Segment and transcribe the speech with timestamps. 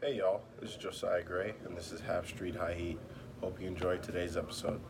[0.00, 3.00] Hey y'all, this is Josiah Gray, and this is Half Street High Heat.
[3.40, 4.80] Hope you enjoyed today's episode.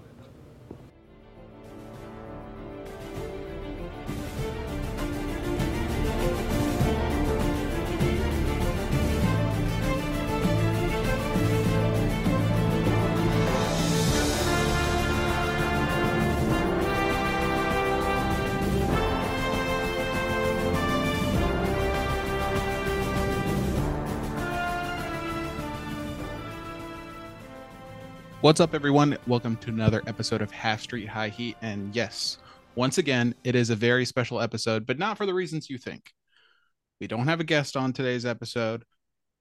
[28.40, 29.18] What's up, everyone?
[29.26, 31.56] Welcome to another episode of Half Street High Heat.
[31.60, 32.38] And yes,
[32.76, 36.12] once again, it is a very special episode, but not for the reasons you think.
[37.00, 38.84] We don't have a guest on today's episode.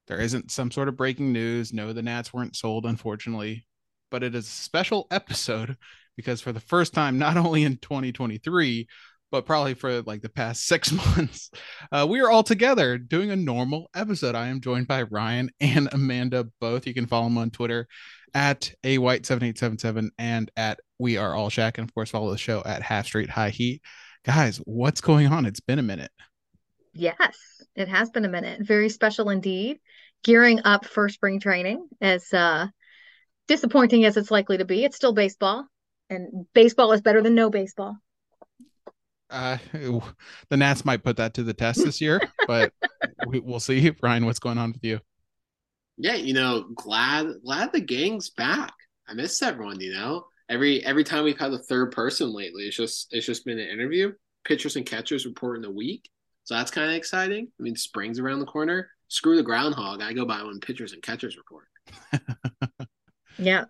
[0.07, 1.73] There isn't some sort of breaking news.
[1.73, 3.67] No, the Nats weren't sold, unfortunately.
[4.09, 5.77] But it is a special episode
[6.15, 8.87] because for the first time, not only in 2023,
[9.29, 11.51] but probably for like the past six months,
[11.91, 14.33] uh, we are all together doing a normal episode.
[14.33, 16.87] I am joined by Ryan and Amanda both.
[16.87, 17.87] You can follow them on Twitter
[18.37, 21.79] at a white 7877 and at we are all Shack.
[21.79, 23.81] And of course, follow the show at half street high heat.
[24.23, 25.47] Guys, what's going on?
[25.47, 26.11] It's been a minute.
[26.93, 28.61] Yes, it has been a minute.
[28.61, 29.79] Very special indeed.
[30.23, 32.67] Gearing up for spring training as uh
[33.47, 34.83] disappointing as it's likely to be.
[34.83, 35.65] It's still baseball,
[36.11, 37.97] and baseball is better than no baseball.
[39.31, 42.71] Uh, the Nats might put that to the test this year, but
[43.27, 43.91] we, will see.
[44.01, 44.99] Ryan, what's going on with you?
[45.97, 48.73] Yeah, you know, glad glad the gang's back.
[49.07, 49.79] I miss everyone.
[49.79, 53.45] You know, every every time we've had a third person lately, it's just it's just
[53.45, 54.13] been an interview.
[54.43, 56.09] Pitchers and catchers report in a week,
[56.43, 57.47] so that's kind of exciting.
[57.59, 58.89] I mean, spring's around the corner.
[59.09, 60.01] Screw the groundhog.
[60.01, 61.67] I go by when pitchers and catchers report.
[63.37, 63.65] yeah,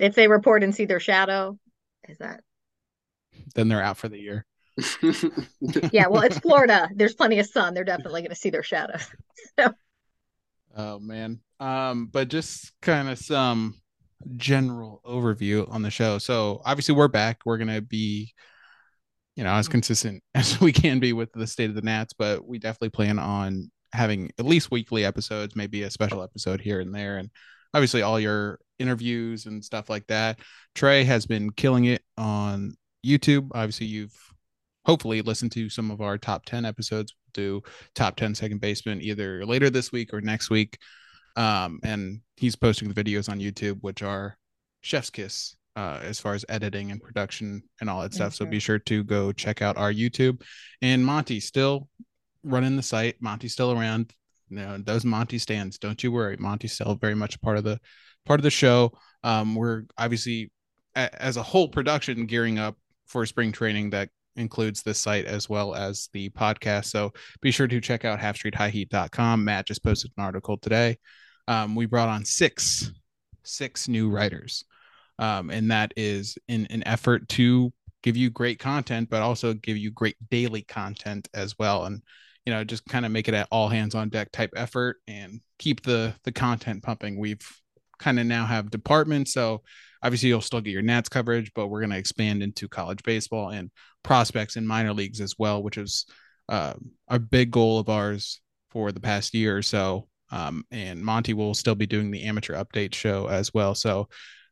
[0.00, 1.58] if they report and see their shadow,
[2.08, 2.42] is that?
[3.54, 4.46] Then they're out for the year.
[5.92, 6.88] yeah, well, it's Florida.
[6.94, 7.74] There's plenty of sun.
[7.74, 9.06] They're definitely going to see their shadows.
[9.58, 9.70] So.
[10.74, 11.40] Oh man.
[11.62, 13.80] Um, but just kind of some
[14.36, 16.18] general overview on the show.
[16.18, 17.38] So obviously we're back.
[17.44, 18.34] We're gonna be,
[19.36, 22.44] you know, as consistent as we can be with the state of the Nats, but
[22.44, 26.92] we definitely plan on having at least weekly episodes, maybe a special episode here and
[26.92, 27.30] there, and
[27.74, 30.40] obviously all your interviews and stuff like that.
[30.74, 32.74] Trey has been killing it on
[33.06, 33.50] YouTube.
[33.54, 34.16] Obviously, you've
[34.84, 37.62] hopefully listened to some of our top 10 episodes We'll do
[37.94, 40.76] top 10 second baseman either later this week or next week
[41.36, 44.36] um, and he's posting the videos on youtube which are
[44.82, 48.34] chef's kiss uh, as far as editing and production and all that stuff.
[48.34, 50.42] So be sure to go check out our youtube.
[50.82, 51.88] And monty still
[52.42, 53.16] running the site.
[53.20, 54.12] Monty's still around.
[54.50, 56.36] You know those monty stands don't you worry.
[56.36, 57.80] Monty's still very much part of the
[58.26, 58.92] part of the show.
[59.24, 60.50] Um, we're obviously
[60.94, 62.76] a, as a whole production gearing up
[63.06, 66.86] for spring training that includes this site as well as the podcast.
[66.86, 69.44] So be sure to check out halfstreethighheat.com.
[69.44, 70.98] Matt just posted an article today.
[71.48, 72.90] Um, we brought on six
[73.44, 74.64] six new writers,
[75.18, 77.72] um, and that is in an effort to
[78.02, 81.84] give you great content, but also give you great daily content as well.
[81.84, 82.02] And
[82.44, 85.40] you know, just kind of make it an all hands on deck type effort and
[85.58, 87.18] keep the the content pumping.
[87.18, 87.46] We've
[87.98, 89.62] kind of now have departments, so
[90.02, 93.50] obviously you'll still get your Nats coverage, but we're going to expand into college baseball
[93.50, 93.70] and
[94.02, 96.06] prospects in minor leagues as well, which is
[96.48, 96.74] uh,
[97.08, 98.40] a big goal of ours
[98.70, 100.08] for the past year or so.
[100.32, 103.74] Um, and Monty will still be doing the amateur update show as well.
[103.74, 104.08] So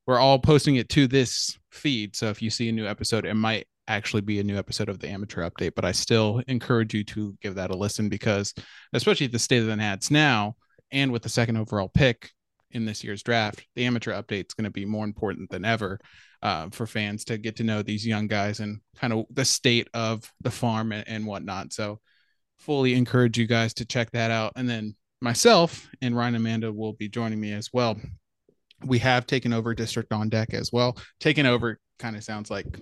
[0.07, 2.15] we're all posting it to this feed.
[2.15, 5.01] So if you see a new episode, it might actually be a new episode of
[5.01, 5.73] the amateur update.
[5.75, 8.55] But I still encourage you to give that a listen because,
[8.93, 10.55] especially at the state of the Nats now,
[10.93, 12.31] and with the second overall pick
[12.73, 15.99] in this year's draft, the amateur update is going to be more important than ever
[16.43, 19.89] uh, for fans to get to know these young guys and kind of the state
[19.95, 21.73] of the farm and, and whatnot.
[21.73, 22.01] So,
[22.59, 24.53] fully encourage you guys to check that out.
[24.55, 27.97] And then myself and Ryan Amanda will be joining me as well.
[28.85, 30.97] We have taken over District on Deck as well.
[31.21, 32.81] Taken over kind of sounds like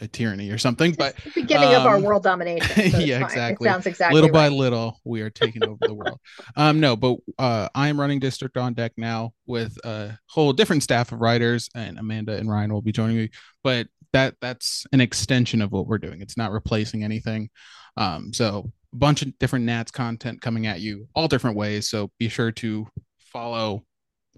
[0.00, 2.90] a tyranny or something, but beginning um, of our um, world domination.
[2.90, 3.68] So yeah, exactly.
[3.68, 4.48] It sounds exactly little right.
[4.50, 6.18] by little we are taking over the world.
[6.56, 10.82] Um, no, but uh, I am running District on Deck now with a whole different
[10.82, 13.30] staff of writers, and Amanda and Ryan will be joining me.
[13.62, 16.20] But that that's an extension of what we're doing.
[16.20, 17.50] It's not replacing anything.
[17.96, 21.88] Um, so bunch of different Nats content coming at you all different ways.
[21.88, 22.86] So be sure to
[23.18, 23.84] follow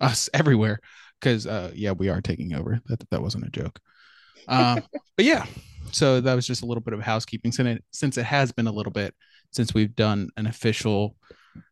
[0.00, 0.81] us everywhere
[1.20, 2.81] because uh, yeah, we are taking over.
[2.87, 3.79] That that wasn't a joke.
[4.49, 4.81] Uh,
[5.17, 5.47] but yeah,
[5.93, 8.67] so that was just a little bit of housekeeping since it, since it has been
[8.67, 9.14] a little bit
[9.52, 11.17] since we've done an official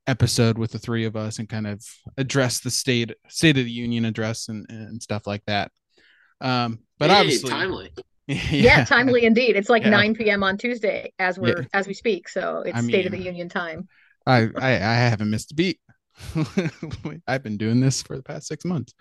[0.06, 1.84] episode with the three of us and kind of
[2.16, 5.70] address the state state of the union address and, and stuff like that.
[6.40, 7.92] Um, but hey, obviously timely.
[8.50, 8.50] yeah.
[8.50, 8.84] yeah.
[8.84, 9.56] timely indeed.
[9.56, 9.90] It's like yeah.
[9.90, 10.42] 9 p.m.
[10.42, 11.68] on Tuesday as we're yeah.
[11.72, 12.28] as we speak.
[12.28, 13.88] So it's I State of the Union time.
[14.26, 15.80] I, I I haven't missed a beat.
[17.26, 18.92] I've been doing this for the past six months.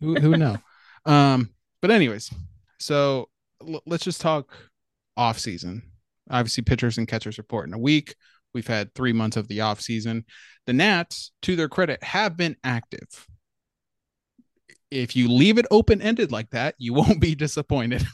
[0.00, 0.58] Who who know?
[1.06, 1.50] Um,
[1.82, 2.32] but anyways,
[2.78, 3.28] so
[3.60, 4.56] l- let's just talk
[5.18, 5.82] off season.
[6.30, 8.14] Obviously, pitchers and catchers report in a week.
[8.54, 10.24] We've had three months of the off season.
[10.64, 13.26] The Nats, to their credit, have been active.
[14.94, 18.04] If you leave it open ended like that, you won't be disappointed.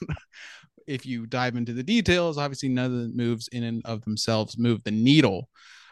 [0.87, 4.59] if you dive into the details, obviously none of the moves in and of themselves
[4.59, 5.49] move the needle.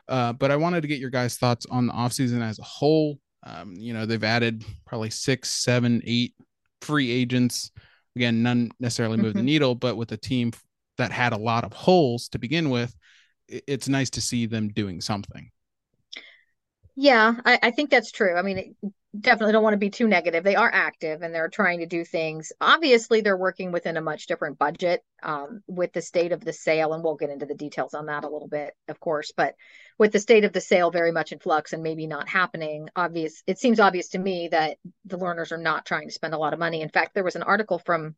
[0.08, 3.18] Uh, but I wanted to get your guys' thoughts on the offseason as a whole.
[3.44, 6.34] Um, you know, they've added probably six, seven, eight
[6.80, 7.70] free agents.
[8.16, 9.38] Again, none necessarily move mm-hmm.
[9.38, 10.52] the needle, but with a team
[10.96, 12.96] that had a lot of holes to begin with,
[13.46, 15.50] it's nice to see them doing something.
[16.96, 18.36] Yeah, I, I think that's true.
[18.36, 18.74] I mean,
[19.18, 20.44] definitely don't want to be too negative.
[20.44, 22.52] They are active and they're trying to do things.
[22.60, 26.92] Obviously, they're working within a much different budget um, with the state of the sale,
[26.92, 29.32] and we'll get into the details on that a little bit, of course.
[29.36, 29.54] But
[29.98, 33.42] with the state of the sale very much in flux and maybe not happening, obvious
[33.46, 34.76] it seems obvious to me that
[35.06, 36.82] the Lerners are not trying to spend a lot of money.
[36.82, 38.14] In fact, there was an article from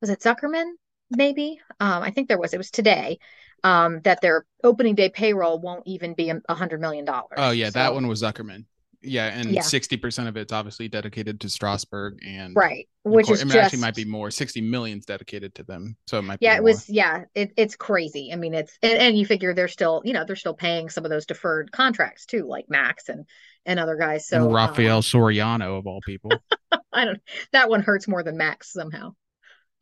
[0.00, 0.72] was it Zuckerman?
[1.10, 2.54] Maybe um, I think there was.
[2.54, 3.18] It was today
[3.64, 7.36] um, that their opening day payroll won't even be a hundred million dollars.
[7.36, 8.64] Oh yeah, so, that one was Zuckerman.
[9.02, 13.44] Yeah, and sixty percent of it's obviously dedicated to Strasburg and right, which course, is
[13.44, 14.30] it just, actually might be more.
[14.30, 16.38] Sixty millions dedicated to them, so it might.
[16.40, 16.88] Yeah, it was.
[16.88, 18.30] Yeah, it, it's crazy.
[18.32, 21.04] I mean, it's and, and, you figure they're still, you know, they're still paying some
[21.04, 23.26] of those deferred contracts too, like Max and
[23.66, 24.28] and other guys.
[24.28, 26.30] So and Rafael um, Soriano of all people.
[26.92, 27.20] I don't.
[27.52, 29.14] That one hurts more than Max somehow.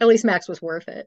[0.01, 1.07] At least Max was worth it.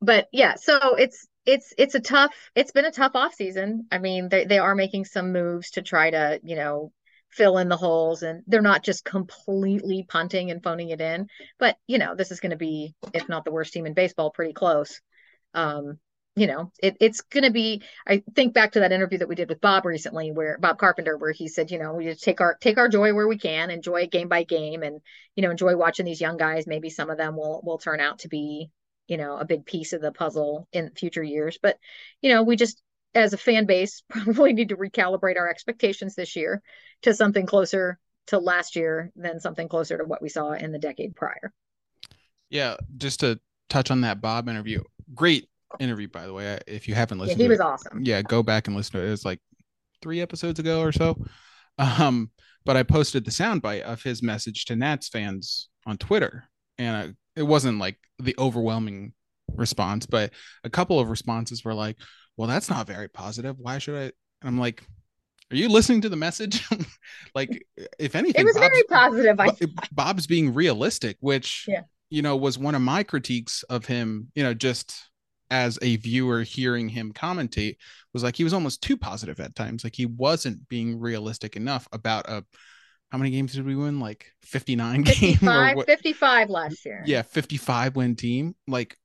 [0.00, 2.34] But yeah, so it's it's it's a tough.
[2.54, 3.86] It's been a tough off season.
[3.92, 6.92] I mean, they they are making some moves to try to you know
[7.36, 11.26] fill in the holes and they're not just completely punting and phoning it in
[11.58, 14.30] but you know this is going to be if not the worst team in baseball
[14.30, 15.00] pretty close.
[15.54, 15.98] Um
[16.36, 19.36] you know it, it's going to be i think back to that interview that we
[19.36, 22.40] did with bob recently where bob carpenter where he said you know we just take
[22.40, 25.00] our take our joy where we can enjoy game by game and
[25.36, 26.66] you know enjoy watching these young guys.
[26.66, 28.70] Maybe some of them will will turn out to be
[29.06, 31.58] you know a big piece of the puzzle in future years.
[31.60, 31.78] But
[32.20, 32.80] you know we just
[33.14, 36.62] as a fan base probably need to recalibrate our expectations this year
[37.02, 40.78] to something closer to last year than something closer to what we saw in the
[40.78, 41.52] decade prior.
[42.50, 44.82] Yeah, just to touch on that Bob interview.
[45.14, 45.48] Great
[45.80, 46.58] interview, by the way.
[46.66, 48.00] If you haven't listened, yeah, he was it, awesome.
[48.02, 49.08] Yeah, go back and listen to it.
[49.08, 49.40] It was like
[50.00, 51.22] three episodes ago or so.
[51.78, 52.30] Um,
[52.64, 56.44] but I posted the soundbite of his message to Nats fans on Twitter,
[56.78, 59.12] and I, it wasn't like the overwhelming
[59.54, 61.96] response, but a couple of responses were like,
[62.36, 63.56] well, that's not very positive.
[63.58, 64.02] Why should I?
[64.02, 64.12] And
[64.44, 64.82] I'm like,
[65.50, 66.66] are you listening to the message?
[67.34, 67.66] like,
[67.98, 69.40] if anything, it was Bob's, very positive.
[69.40, 69.50] I
[69.92, 71.82] Bob's being realistic, which, yeah.
[72.10, 75.10] you know, was one of my critiques of him, you know, just
[75.50, 77.76] as a viewer hearing him commentate
[78.12, 79.84] was like he was almost too positive at times.
[79.84, 82.44] Like he wasn't being realistic enough about a
[83.10, 84.00] how many games did we win?
[84.00, 87.04] Like 59 55, game 55 last year.
[87.06, 88.56] Yeah, 55 win team.
[88.66, 88.96] Like,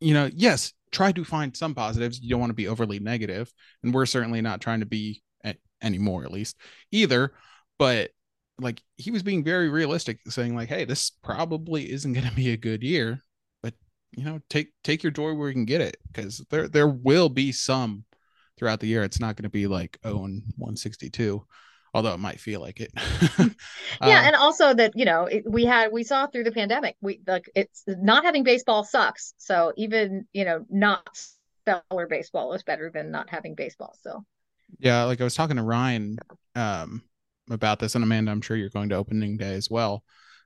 [0.00, 2.20] you know, yes, try to find some positives.
[2.20, 3.52] You don't want to be overly negative,
[3.82, 5.22] and we're certainly not trying to be
[5.82, 6.56] anymore, at least
[6.90, 7.32] either.
[7.78, 8.10] But
[8.58, 12.50] like he was being very realistic, saying like, "Hey, this probably isn't going to be
[12.50, 13.20] a good year,
[13.62, 13.74] but
[14.12, 17.28] you know, take take your joy where you can get it, because there there will
[17.28, 18.04] be some
[18.58, 19.02] throughout the year.
[19.04, 21.44] It's not going to be like oh and 162."
[21.94, 22.92] Although it might feel like it.
[24.02, 26.96] yeah, Uh, and also that you know it, we had we saw through the pandemic
[27.00, 29.34] we like it's not having baseball sucks.
[29.38, 31.08] So even you know not
[31.62, 33.94] stellar baseball is better than not having baseball.
[34.02, 34.24] So
[34.78, 36.18] yeah, like I was talking to Ryan
[36.54, 37.02] um
[37.50, 40.04] about this, and Amanda, I'm sure you're going to opening day as well.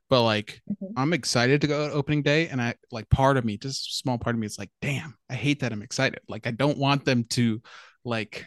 [0.09, 0.95] But like, Mhm.
[0.97, 3.95] I'm excited to go to opening day, and I like part of me, just a
[3.95, 6.21] small part of me, is like, damn, I hate that I'm excited.
[6.29, 7.61] Like, I don't want them to
[8.05, 8.47] like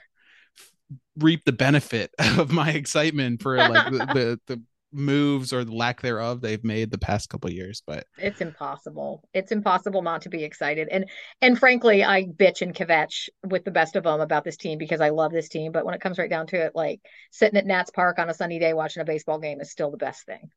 [1.17, 4.62] reap the benefit of my excitement for like the, the the
[4.94, 7.84] moves or the lack thereof they've made the past couple years.
[7.86, 9.27] But it's impossible.
[9.34, 10.88] It's impossible not to be excited.
[10.89, 11.06] And
[11.41, 15.01] and frankly, I bitch and kvetch with the best of them about this team because
[15.01, 15.72] I love this team.
[15.72, 17.01] But when it comes right down to it, like
[17.32, 19.98] sitting at Nats Park on a sunny day watching a baseball game is still the
[19.98, 20.50] best thing.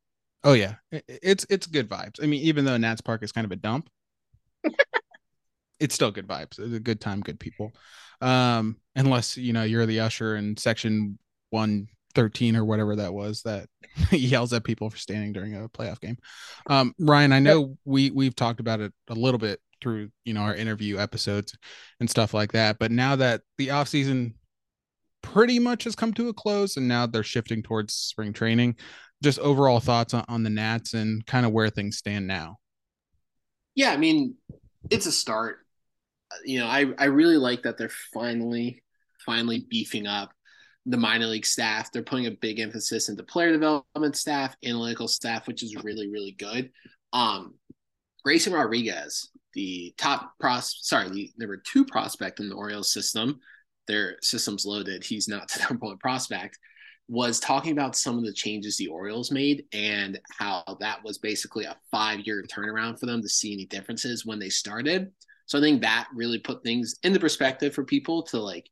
[0.45, 2.23] oh yeah, it's it's good vibes.
[2.23, 3.91] I mean, even though Nats Park is kind of a dump,
[5.81, 6.59] it's still good vibes.
[6.59, 7.73] It's a good time, good people.
[8.21, 11.19] Um, unless you know you're the usher in section
[11.49, 13.67] one thirteen or whatever that was that
[14.11, 16.19] yells at people for standing during a playoff game.
[16.69, 20.43] Um, Ryan, I know we we've talked about it a little bit through you know
[20.43, 21.57] our interview episodes
[21.99, 24.35] and stuff like that, but now that the off season
[25.23, 28.77] pretty much has come to a close and now they're shifting towards spring training,
[29.23, 32.57] just overall thoughts on, on the Nats and kind of where things stand now.
[33.75, 34.35] Yeah, I mean,
[34.91, 35.60] it's a start.
[36.45, 38.83] You know, I, I really like that they're finally,
[39.25, 40.33] finally beefing up
[40.87, 41.93] the minor league staff.
[41.93, 46.33] They're putting a big emphasis into player development staff, analytical staff, which is really, really
[46.33, 46.71] good.
[47.13, 47.55] Um,
[48.25, 53.41] Grayson Rodriguez, the top pros, sorry, the number two prospect in the Orioles system,
[53.87, 55.05] their system's loaded.
[55.05, 56.59] He's not the number one prospect.
[57.09, 61.65] Was talking about some of the changes the Orioles made and how that was basically
[61.65, 65.11] a five year turnaround for them to see any differences when they started.
[65.50, 68.71] So I think that really put things in the perspective for people to like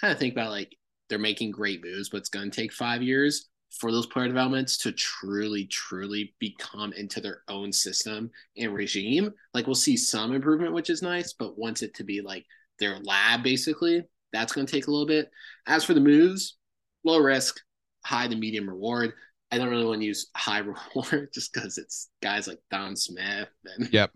[0.00, 0.76] kind of think about like
[1.08, 3.48] they're making great moves, but it's going to take five years
[3.80, 9.32] for those player developments to truly, truly become into their own system and regime.
[9.54, 12.46] Like we'll see some improvement, which is nice, but once it to be like
[12.78, 15.32] their lab, basically, that's going to take a little bit.
[15.66, 16.58] As for the moves,
[17.02, 17.60] low risk,
[18.04, 19.14] high to medium reward.
[19.50, 20.58] I don't really want to use high
[20.94, 24.12] reward just because it's guys like Dom Smith and Yep.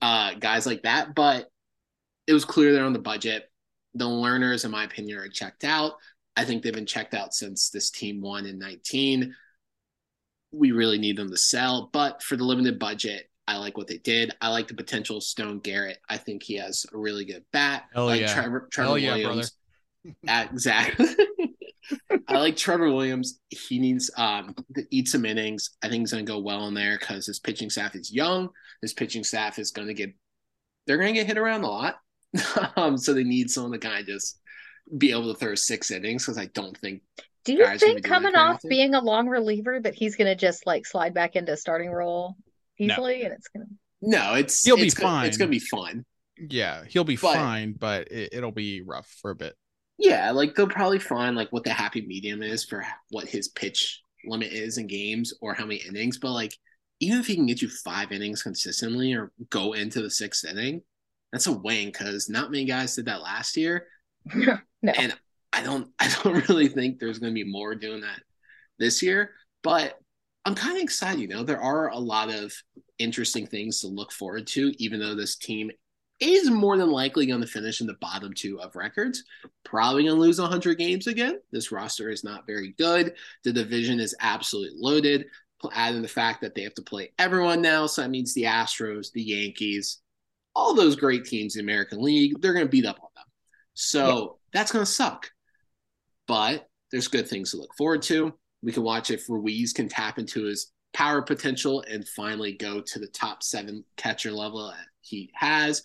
[0.00, 1.14] Uh, guys like that.
[1.14, 1.48] But
[2.26, 3.50] it was clear they're on the budget.
[3.94, 5.94] The Lerners, in my opinion, are checked out.
[6.36, 9.34] I think they've been checked out since this team won in 19.
[10.52, 13.98] We really need them to sell, but for the limited budget, I like what they
[13.98, 14.32] did.
[14.40, 15.98] I like the potential Stone Garrett.
[16.08, 17.84] I think he has a really good bat.
[17.92, 18.32] Hell like yeah.
[18.32, 19.52] Trevor, Trevor Hell yeah, Williams.
[20.26, 21.06] Uh, exactly.
[22.28, 23.40] I like Trevor Williams.
[23.48, 25.70] He needs um, to eat some innings.
[25.82, 28.48] I think he's going to go well in there because his pitching staff is young.
[28.80, 30.14] His pitching staff is going to get,
[30.86, 31.96] they're going to get hit around a lot.
[32.76, 34.40] um, so they need someone to kind of just
[34.98, 37.02] be able to throw six innings because I don't think
[37.44, 38.68] Do you Guys gonna be think doing coming off often.
[38.70, 42.36] being a long reliever that he's going to just like slide back into starting role
[42.78, 43.72] easily and it's going to
[44.04, 45.48] no, it's He'll be it's gonna, It's fine.
[45.48, 46.04] going to be fun.
[46.36, 49.54] Yeah, he'll be But- fine, but it, it'll be rough for a bit.
[50.02, 54.02] Yeah, like they'll probably find like what the happy medium is for what his pitch
[54.24, 56.18] limit is in games or how many innings.
[56.18, 56.58] But like,
[56.98, 60.82] even if he can get you five innings consistently or go into the sixth inning,
[61.30, 63.86] that's a win because not many guys did that last year.
[64.34, 64.58] no.
[64.82, 65.14] And
[65.52, 68.22] I don't, I don't really think there's going to be more doing that
[68.80, 69.30] this year.
[69.62, 69.96] But
[70.44, 71.20] I'm kind of excited.
[71.20, 72.52] You know, there are a lot of
[72.98, 75.70] interesting things to look forward to, even though this team
[76.22, 79.24] is more than likely going to finish in the bottom two of records.
[79.64, 81.40] Probably going to lose 100 games again.
[81.50, 83.14] This roster is not very good.
[83.44, 85.26] The division is absolutely loaded.
[85.72, 87.86] Add in the fact that they have to play everyone now.
[87.86, 89.98] So that means the Astros, the Yankees,
[90.54, 93.24] all those great teams in the American League, they're going to beat up on them.
[93.74, 95.30] So that's going to suck.
[96.26, 98.32] But there's good things to look forward to.
[98.62, 102.98] We can watch if Ruiz can tap into his power potential and finally go to
[102.98, 105.82] the top seven catcher level that he has.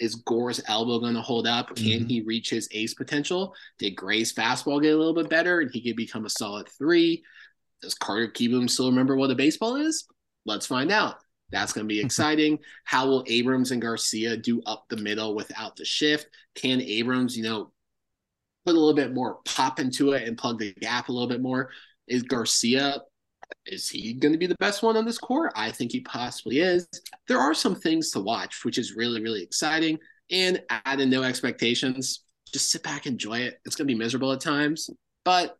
[0.00, 1.76] Is Gore's elbow going to hold up?
[1.76, 2.08] Can Mhm.
[2.08, 3.54] he reach his ace potential?
[3.78, 7.22] Did Gray's fastball get a little bit better and he could become a solid three?
[7.82, 10.06] Does Carter Kieboom still remember what a baseball is?
[10.46, 11.16] Let's find out.
[11.50, 12.58] That's going to be exciting.
[12.84, 16.26] How will Abrams and Garcia do up the middle without the shift?
[16.54, 17.72] Can Abrams, you know,
[18.64, 21.42] put a little bit more pop into it and plug the gap a little bit
[21.42, 21.70] more?
[22.08, 23.02] Is Garcia,
[23.66, 25.52] is he going to be the best one on this court?
[25.56, 26.88] I think he possibly is.
[27.28, 29.98] There are some things to watch, which is really, really exciting.
[30.30, 32.24] And add in no expectations.
[32.52, 33.60] Just sit back, enjoy it.
[33.64, 34.90] It's going to be miserable at times,
[35.24, 35.56] but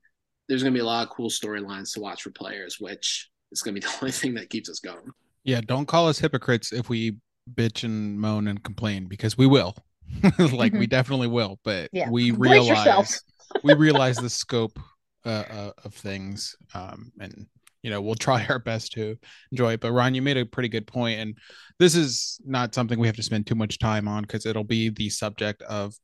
[0.49, 3.63] there's going to be a lot of cool storylines to watch for players, which is
[3.63, 5.11] going to be the only thing that keeps us going.
[5.45, 7.17] Yeah, don't call us hypocrites if we
[7.55, 9.75] bitch and moan and complain because we will.
[10.53, 12.11] like we definitely will, but Yeah.
[12.11, 13.23] we realize
[13.63, 14.79] we realize the scope
[15.25, 16.57] uh, uh, of things.
[16.75, 17.47] Um, and
[17.83, 19.17] you know we'll try our best to
[19.53, 19.81] enjoy it.
[19.81, 21.37] But Ron, you made a pretty good point, and
[21.79, 24.91] this is not something we have to spend too much time on because it'll be
[24.91, 25.95] the subject of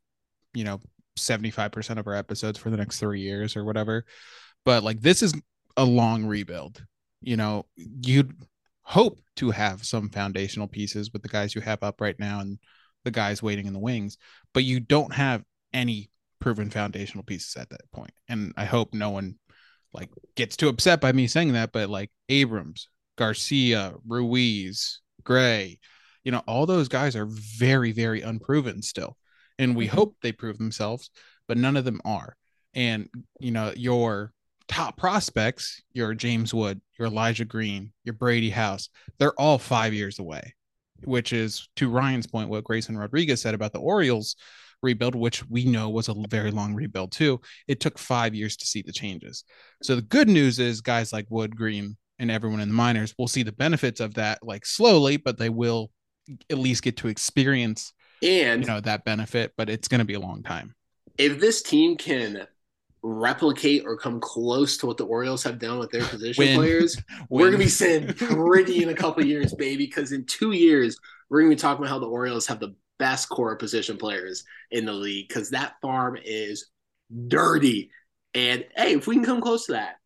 [0.55, 0.81] you know
[1.19, 4.05] 75% of our episodes for the next three years or whatever.
[4.65, 5.35] But like this is
[5.77, 6.85] a long rebuild.
[7.23, 8.35] You know, you'd
[8.83, 12.59] hope to have some foundational pieces with the guys you have up right now and
[13.05, 14.19] the guys waiting in the wings,
[14.53, 15.43] but you don't have
[15.73, 18.13] any proven foundational pieces at that point.
[18.29, 19.37] And I hope no one
[19.93, 25.79] like gets too upset by me saying that, but like Abrams, Garcia, Ruiz, Gray,
[26.25, 29.17] you know, all those guys are very, very unproven still.
[29.59, 29.97] And we mm-hmm.
[29.97, 31.11] hope they prove themselves,
[31.49, 32.37] but none of them are.
[32.75, 33.09] And,
[33.41, 34.33] you know, your
[34.69, 38.89] top prospects, your James Wood, your Elijah Green, your Brady House,
[39.19, 40.55] they're all five years away,
[41.05, 44.37] which is to Ryan's point, what Grayson Rodriguez said about the Orioles
[44.83, 47.41] rebuild, which we know was a very long rebuild too.
[47.69, 49.45] It took five years to see the changes.
[49.83, 53.29] So the good news is guys like Wood, Green, and everyone in the minors will
[53.29, 55.91] see the benefits of that like slowly, but they will
[56.51, 57.93] at least get to experience
[58.23, 60.75] and you know that benefit, but it's going to be a long time.
[61.19, 62.47] If this team can
[63.03, 66.57] replicate or come close to what the Orioles have done with their position Win.
[66.57, 66.97] players,
[67.29, 69.87] we're gonna be sitting pretty in a couple years, baby.
[69.87, 73.29] Because in two years, we're gonna be talking about how the Orioles have the best
[73.29, 76.71] core position players in the league because that farm is
[77.29, 77.91] dirty.
[78.35, 79.97] And hey, if we can come close to that,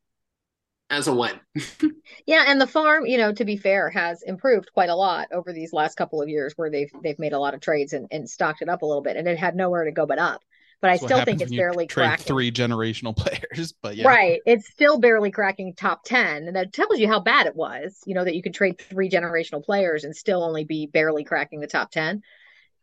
[0.90, 1.38] as a win.
[2.26, 5.52] yeah, and the farm, you know, to be fair, has improved quite a lot over
[5.52, 8.28] these last couple of years where they've they've made a lot of trades and, and
[8.28, 10.42] stocked it up a little bit and it had nowhere to go but up.
[10.82, 13.74] But That's I still think it's barely cracking three generational players.
[13.82, 14.08] But yeah.
[14.08, 14.40] Right.
[14.46, 16.46] It's still barely cracking top ten.
[16.46, 19.10] And that tells you how bad it was, you know, that you could trade three
[19.10, 22.22] generational players and still only be barely cracking the top ten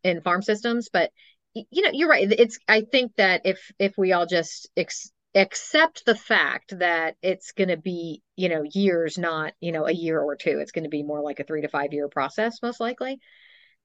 [0.03, 1.11] in farm systems but
[1.71, 2.31] you know you're right.
[2.31, 7.51] It's i think that if if we all just ex- accept the fact that it's
[7.51, 10.83] going to be you know years not you know a year or two it's going
[10.83, 13.19] to be more like a three to five year process most likely.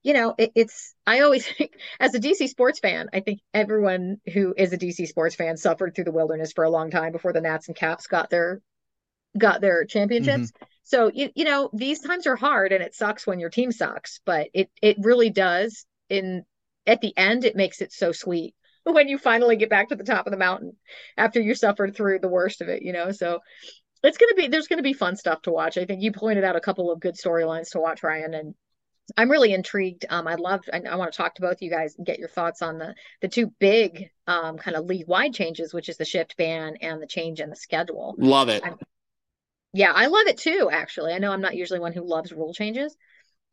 [0.02, 4.16] You know it, it's i always think as a dc sports fan i think everyone
[4.32, 7.32] who is a dc sports fan suffered through the wilderness for a long time before
[7.32, 8.60] the nats and caps got their
[9.38, 10.50] got their championships.
[10.50, 10.64] Mm-hmm.
[10.82, 14.20] so you, you know these times are hard and it sucks when your team sucks
[14.26, 16.44] but it it really does in
[16.86, 20.04] at the end it makes it so sweet when you finally get back to the
[20.04, 20.76] top of the mountain
[21.16, 23.10] after you suffered through the worst of it you know?
[23.10, 23.40] So
[24.02, 25.78] it's going to be there's going to be fun stuff to watch.
[25.78, 28.54] I think you pointed out a couple of good storylines to watch ryan and
[29.16, 30.04] i'm really intrigued.
[30.10, 32.28] Um i love I, I, want to talk to both you guys and get your
[32.28, 36.04] thoughts on the the two big um kind of league wide changes which is the
[36.04, 38.14] shift ban and the change in the schedule.
[38.18, 38.62] Love it.
[38.64, 38.76] I'm,
[39.72, 41.12] yeah i love it too actually.
[41.12, 42.96] I know i'm not usually one who loves rule changes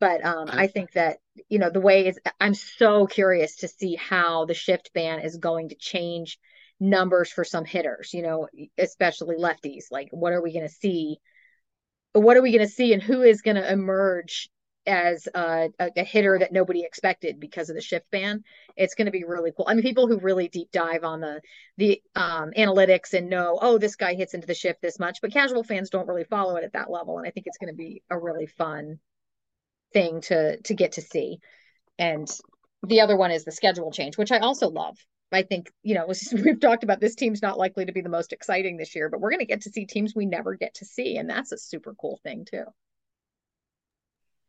[0.00, 3.68] but um, I, I think that you know the way is I'm so curious to
[3.68, 6.38] see how the shift ban is going to change
[6.80, 9.84] numbers for some hitters, you know, especially lefties.
[9.90, 11.18] Like, what are we going to see?
[12.12, 14.48] What are we going to see, and who is going to emerge
[14.86, 18.42] as a, a, hitter that nobody expected because of the shift ban?
[18.76, 19.66] It's going to be really cool.
[19.68, 21.40] I mean, people who really deep dive on the
[21.76, 25.32] the um, analytics and know, oh, this guy hits into the shift this much, but
[25.32, 27.76] casual fans don't really follow it at that level, and I think it's going to
[27.76, 28.98] be a really fun
[29.92, 31.38] thing to to get to see
[31.98, 32.28] and
[32.86, 34.96] the other one is the schedule change which i also love
[35.32, 38.32] i think you know we've talked about this team's not likely to be the most
[38.32, 40.84] exciting this year but we're going to get to see teams we never get to
[40.84, 42.64] see and that's a super cool thing too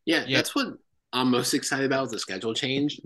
[0.06, 0.38] yeah, yeah.
[0.38, 0.68] that's what
[1.14, 3.00] i'm most excited about is the schedule change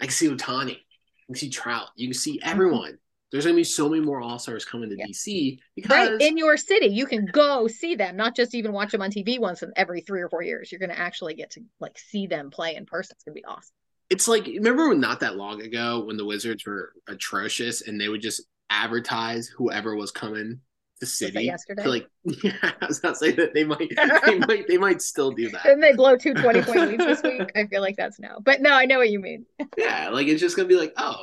[0.00, 0.70] i can see Ohtani.
[0.70, 2.48] you can see trout you can see mm-hmm.
[2.48, 2.98] everyone
[3.34, 5.06] there's going to be so many more All Stars coming to yeah.
[5.06, 8.92] DC because right in your city, you can go see them, not just even watch
[8.92, 10.70] them on TV once every three or four years.
[10.70, 13.16] You're going to actually get to like see them play in person.
[13.16, 13.74] It's going to be awesome.
[14.08, 18.22] It's like remember not that long ago when the Wizards were atrocious and they would
[18.22, 20.60] just advertise whoever was coming
[21.00, 21.42] to city.
[21.42, 22.08] Yesterday, like
[22.44, 23.90] yeah, I was not saying that they might,
[24.26, 25.66] they might, they might still do that.
[25.66, 27.50] And they blow two 20 point leads this week.
[27.56, 29.44] I feel like that's no, but no, I know what you mean.
[29.76, 31.16] yeah, like it's just gonna be like, oh,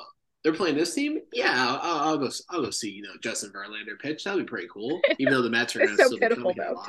[0.44, 1.20] they're playing this team.
[1.34, 2.30] Yeah, I'll, I'll, go.
[2.50, 4.24] I'll go see you know Justin Verlander pitch.
[4.24, 5.02] That'd be pretty cool.
[5.20, 6.84] Even though the Mets are going to so still pitiful, though.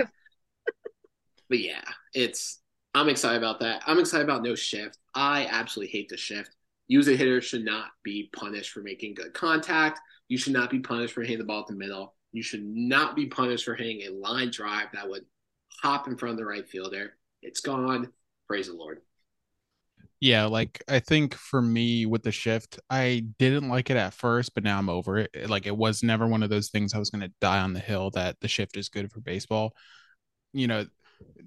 [1.49, 1.83] but yeah,
[2.15, 2.61] it's.
[2.95, 3.83] I'm excited about that.
[3.87, 4.99] I'm excited about no shift.
[5.15, 6.51] I absolutely hate the shift.
[6.89, 9.99] User hitters should not be punished for making good contact.
[10.29, 12.15] You should not be punished for hitting the ball at the middle.
[12.33, 15.25] You should not be punished for hitting a line drive that would
[15.81, 17.15] hop in front of the right fielder.
[17.41, 18.13] It's gone.
[18.47, 19.01] Praise the Lord
[20.23, 24.55] yeah like i think for me with the shift i didn't like it at first
[24.55, 27.11] but now i'm over it like it was never one of those things i was
[27.11, 29.73] going to die on the hill that the shift is good for baseball
[30.53, 30.87] you know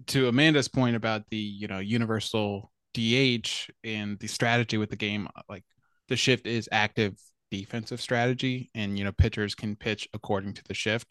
[0.07, 5.27] to amanda's point about the you know universal dh and the strategy with the game
[5.49, 5.63] like
[6.07, 7.15] the shift is active
[7.51, 11.07] defensive strategy, and you know pitchers can pitch according to the shift,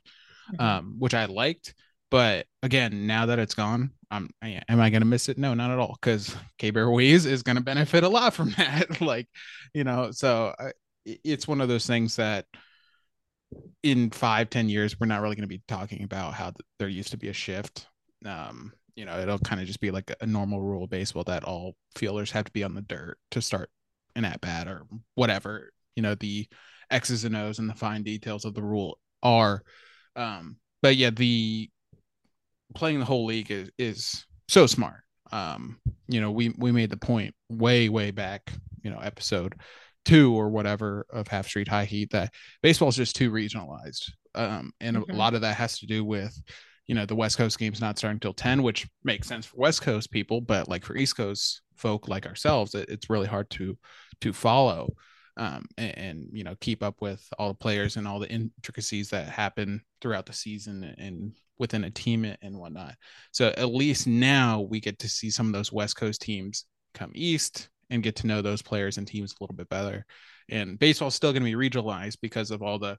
[0.53, 0.65] mm-hmm.
[0.65, 1.75] um, which I liked.
[2.15, 4.61] But again, now that it's gone, am I
[5.01, 5.37] to miss it?
[5.37, 5.99] No, not at all.
[6.01, 9.01] Because Keibert Ruiz is to benefit a lot from that.
[9.01, 9.27] like,
[9.73, 10.71] you know, so I,
[11.05, 12.47] it's one of those things that
[13.83, 17.17] in five, ten years, we're not really to be talking about how there used to
[17.17, 17.89] be a shift.
[18.25, 21.43] Um, you know, it'll kind of just be like a normal rule of baseball that
[21.43, 23.71] all fielders have to be on the dirt to start
[24.15, 24.83] an at bat or
[25.17, 25.73] whatever.
[25.97, 26.47] You know, the
[26.93, 29.65] X's and O's and the fine details of the rule are.
[30.15, 31.71] Um, but yeah, the
[32.75, 35.01] playing the whole league is is so smart.
[35.33, 39.55] Um, you know, we we made the point way way back, you know, episode
[40.05, 42.33] two or whatever of Half Street High Heat that
[42.63, 44.11] baseball is just too regionalized.
[44.35, 45.11] Um, and mm-hmm.
[45.11, 46.37] a lot of that has to do with
[46.87, 49.81] you know the west coast games not starting till 10 which makes sense for west
[49.81, 53.79] coast people but like for east coast folk like ourselves it, it's really hard to
[54.21, 54.93] to follow
[55.37, 59.11] um, and, and, you know keep up with all the players and all the intricacies
[59.11, 62.95] that happen throughout the season and within a team and whatnot
[63.33, 67.13] so at least now we get to see some of those west coast teams come
[67.15, 70.05] east and get to know those players and teams a little bit better
[70.49, 72.99] and baseball's still going to be regionalized because of all the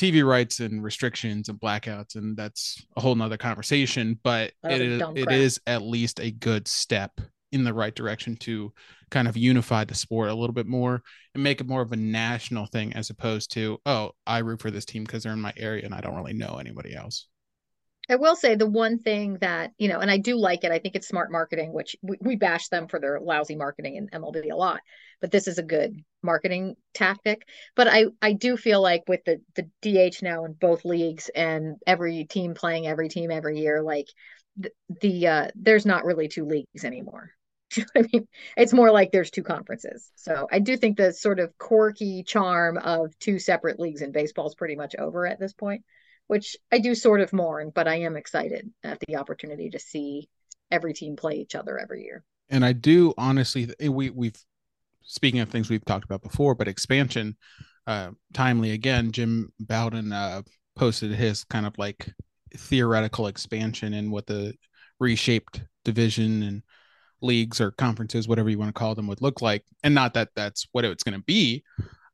[0.00, 4.18] TV rights and restrictions and blackouts, and that's a whole nother conversation.
[4.22, 7.20] But it is, it is at least a good step
[7.52, 8.72] in the right direction to
[9.10, 11.02] kind of unify the sport a little bit more
[11.34, 14.70] and make it more of a national thing as opposed to, oh, I root for
[14.70, 17.26] this team because they're in my area and I don't really know anybody else.
[18.08, 20.72] I will say the one thing that, you know, and I do like it.
[20.72, 24.08] I think it's smart marketing, which we, we bash them for their lousy marketing in
[24.08, 24.80] MLB a lot,
[25.20, 27.46] but this is a good marketing tactic.
[27.76, 31.76] But I, I do feel like with the, the DH now in both leagues and
[31.86, 34.08] every team playing every team every year, like
[34.56, 37.30] the, the uh, there's not really two leagues anymore.
[37.96, 40.10] I mean, it's more like there's two conferences.
[40.16, 44.46] So I do think the sort of quirky charm of two separate leagues in baseball
[44.46, 45.82] is pretty much over at this point
[46.30, 50.28] which I do sort of mourn, but I am excited at the opportunity to see
[50.70, 52.22] every team play each other every year.
[52.48, 54.40] And I do honestly, we we've
[55.02, 57.36] speaking of things we've talked about before, but expansion,
[57.88, 59.10] uh, timely again.
[59.10, 60.42] Jim Bowden uh,
[60.76, 62.14] posted his kind of like
[62.56, 64.54] theoretical expansion and what the
[65.00, 66.62] reshaped division and
[67.22, 69.64] leagues or conferences, whatever you want to call them, would look like.
[69.82, 71.62] And not that that's what it's going to be,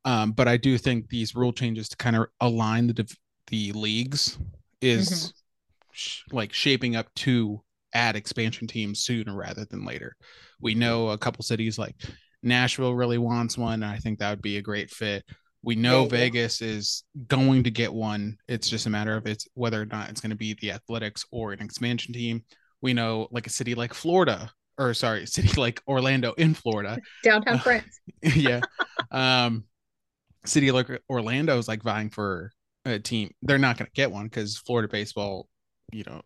[0.05, 3.15] um, but I do think these rule changes to kind of align the
[3.47, 4.37] the leagues
[4.81, 5.87] is mm-hmm.
[5.91, 7.61] sh- like shaping up to
[7.93, 10.15] add expansion teams sooner rather than later.
[10.61, 11.95] We know a couple cities like
[12.43, 13.83] Nashville really wants one.
[13.83, 15.23] I think that would be a great fit.
[15.63, 16.69] We know yeah, Vegas yeah.
[16.69, 18.37] is going to get one.
[18.47, 21.25] It's just a matter of it's whether or not it's going to be the athletics
[21.31, 22.43] or an expansion team.
[22.81, 26.99] We know like a city like Florida or sorry, city like Orlando in Florida.
[27.23, 27.99] Downtown France.
[28.21, 28.61] yeah.
[29.11, 29.65] um
[30.45, 32.51] city like Orlando is like vying for
[32.85, 33.33] a team.
[33.41, 35.49] They're not going to get one because Florida baseball,
[35.91, 36.21] you know,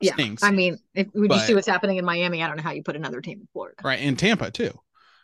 [0.00, 0.14] yeah.
[0.14, 0.42] Stinks.
[0.42, 2.82] I mean, if we but, see what's happening in Miami, I don't know how you
[2.82, 3.76] put another team in Florida.
[3.82, 4.72] Right, in Tampa too.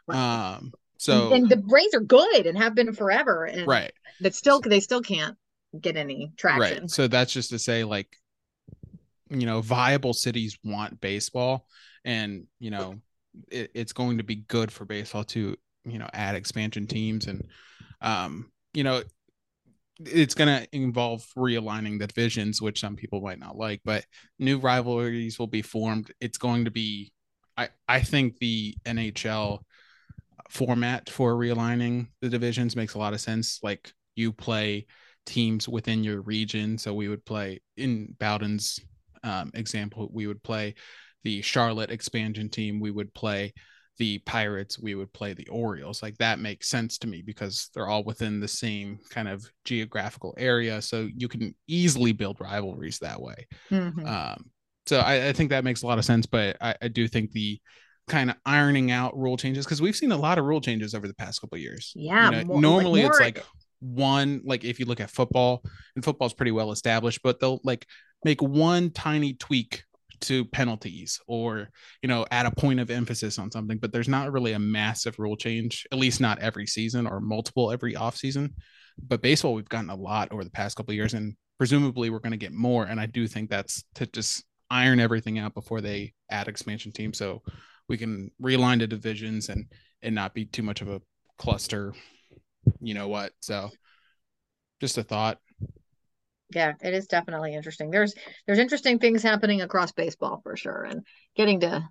[0.06, 0.18] Right.
[0.18, 4.60] Um, so and the Rays are good and have been forever, and right, that still
[4.60, 5.37] they still can't
[5.78, 6.80] get any traction.
[6.82, 6.90] Right.
[6.90, 8.08] So that's just to say, like,
[9.28, 11.66] you know, viable cities want baseball,
[12.04, 12.96] and you know,
[13.50, 17.46] it, it's going to be good for baseball to you know add expansion teams and
[18.00, 19.02] um you know
[20.00, 24.04] it's going to involve realigning the divisions, which some people might not like, but
[24.38, 26.12] new rivalries will be formed.
[26.20, 27.12] It's going to be,
[27.56, 29.60] I, I think the NHL
[30.50, 33.60] format for realigning the divisions makes a lot of sense.
[33.62, 34.86] Like you play
[35.26, 36.76] teams within your region.
[36.76, 38.80] So we would play in Bowden's
[39.22, 40.74] um, example, we would play
[41.24, 42.80] the Charlotte expansion team.
[42.80, 43.52] We would play
[43.98, 46.02] the Pirates, we would play the Orioles.
[46.02, 50.34] Like that makes sense to me because they're all within the same kind of geographical
[50.37, 50.82] area.
[50.82, 53.46] So you can easily build rivalries that way.
[53.70, 54.06] Mm-hmm.
[54.06, 54.50] Um,
[54.87, 56.26] so I, I, think that makes a lot of sense.
[56.26, 57.60] But I, I do think the
[58.08, 61.06] kind of ironing out rule changes because we've seen a lot of rule changes over
[61.06, 61.92] the past couple years.
[61.94, 62.30] Yeah.
[62.30, 63.44] You know, more, normally like it's like
[63.80, 65.62] one, like if you look at football,
[65.94, 67.87] and football's pretty well established, but they'll like
[68.24, 69.84] make one tiny tweak
[70.20, 71.68] to penalties or
[72.03, 75.18] you know add a point of emphasis on something but there's not really a massive
[75.18, 78.55] rule change at least not every season or multiple every off season.
[78.96, 82.31] But baseball we've gotten a lot over the past couple years and presumably we're going
[82.33, 86.12] to get more and i do think that's to just iron everything out before they
[86.31, 87.42] add expansion teams so
[87.88, 89.66] we can realign the divisions and
[90.03, 91.00] and not be too much of a
[91.38, 91.92] cluster
[92.81, 93.70] you know what so.
[94.81, 95.38] Just a thought
[96.50, 98.14] yeah it is definitely interesting there's
[98.46, 101.88] there's interesting things happening across baseball for sure and getting to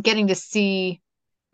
[0.00, 1.00] getting to see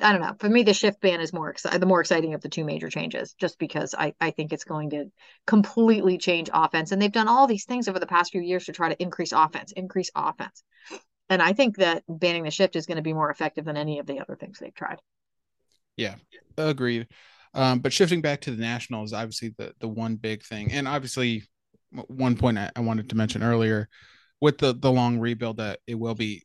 [0.03, 0.35] I don't know.
[0.39, 2.89] For me, the shift ban is more exciting, the more exciting of the two major
[2.89, 5.11] changes, just because I, I think it's going to
[5.47, 6.93] completely change offense.
[6.93, 9.33] And they've done all these things over the past few years to try to increase
[9.33, 10.63] offense, increase offense.
[11.29, 13.99] And I think that banning the shift is going to be more effective than any
[13.99, 14.99] of the other things they've tried.
[15.97, 16.15] Yeah,
[16.57, 17.09] agreed.
[17.53, 21.45] Um, but shifting back to the Nationals, obviously the the one big thing, and obviously
[21.93, 23.89] one point I, I wanted to mention earlier
[24.41, 26.45] with the the long rebuild that it will be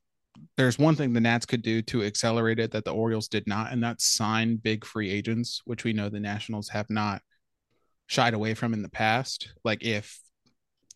[0.58, 3.72] there's one thing the Nats could do to accelerate it that the Orioles did not,
[3.72, 7.22] and that's sign big free agents, which we know the Nationals have not
[8.08, 9.54] shied away from in the past.
[9.64, 10.20] Like if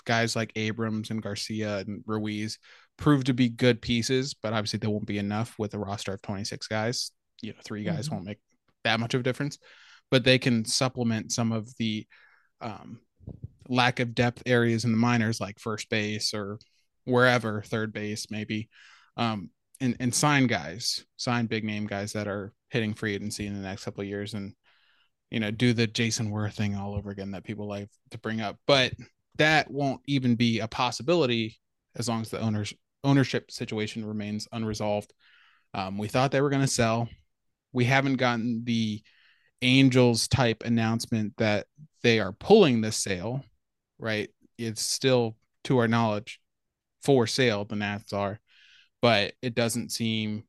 [0.06, 2.60] guys like Abrams and Garcia and Ruiz
[2.98, 6.22] prove to be good pieces, but obviously they won't be enough with a roster of
[6.22, 7.12] 26 guys.
[7.42, 8.16] You know, three guys mm-hmm.
[8.16, 8.40] won't make
[8.84, 9.58] that much of a difference,
[10.12, 12.06] but they can supplement some of the
[12.62, 13.00] um,
[13.70, 16.60] lack of depth areas in the minors, like first base or
[17.06, 18.70] wherever, third base, maybe
[19.20, 19.50] um,
[19.82, 23.68] and and sign guys, sign big name guys that are hitting free agency in the
[23.68, 24.54] next couple of years, and
[25.30, 28.42] you know do the Jayson Werth thing all over again that people like to bring
[28.42, 28.58] up.
[28.66, 28.94] But
[29.38, 31.60] that won't even be a possibility
[31.96, 35.14] as long as the owners ownership situation remains unresolved.
[35.74, 37.10] Um, we thought they were going to sell.
[37.74, 39.02] We haven't gotten the
[39.62, 41.68] Angels type announcement that
[42.02, 43.44] they are pulling this sale,
[44.00, 44.30] right?
[44.58, 45.36] It's still,
[45.66, 46.40] to our knowledge,
[47.02, 47.66] for sale.
[47.66, 48.40] The Nats are
[49.02, 50.44] but it doesn't seem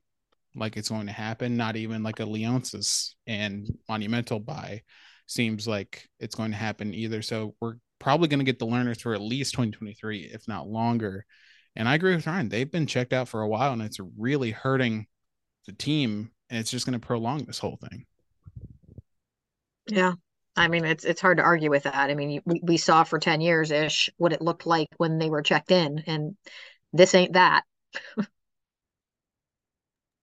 [0.55, 1.57] like it's going to happen.
[1.57, 4.83] Not even like a Leonsis and Monumental buy
[5.27, 7.23] seems like it's going to happen either.
[7.23, 11.25] So we're probably going to get the Lerners for at least 2023, if not longer.
[11.77, 12.49] And I agree with Ryan.
[12.49, 15.07] They've been checked out for a while and it's really hurting
[15.67, 16.33] the team.
[16.49, 18.07] And it's just going to prolong this whole thing.
[19.87, 20.15] Yeah.
[20.61, 21.95] I mean, it's it's hard to argue with that.
[21.95, 25.31] I mean, we, we saw for 10 years ish what it looked like when they
[25.31, 26.37] were checked in, and
[26.93, 27.65] this ain't that.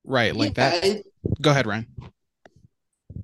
[0.08, 1.04] right like yeah, that I,
[1.42, 1.86] go ahead ryan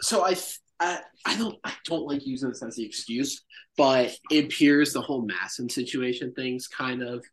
[0.02, 0.36] so I,
[0.80, 3.44] I i don't i don't like using this as the excuse
[3.78, 7.24] but it appears the whole MASN situation thing's kind of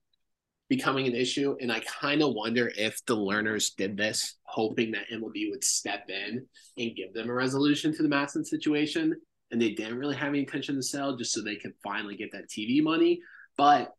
[0.68, 5.08] becoming an issue and i kind of wonder if the Lerners did this hoping that
[5.12, 6.46] mlb would step in
[6.78, 9.16] and give them a resolution to the MASN situation
[9.50, 12.32] and they didn't really have any intention to sell just so they could finally get
[12.32, 13.20] that tv money
[13.56, 13.92] but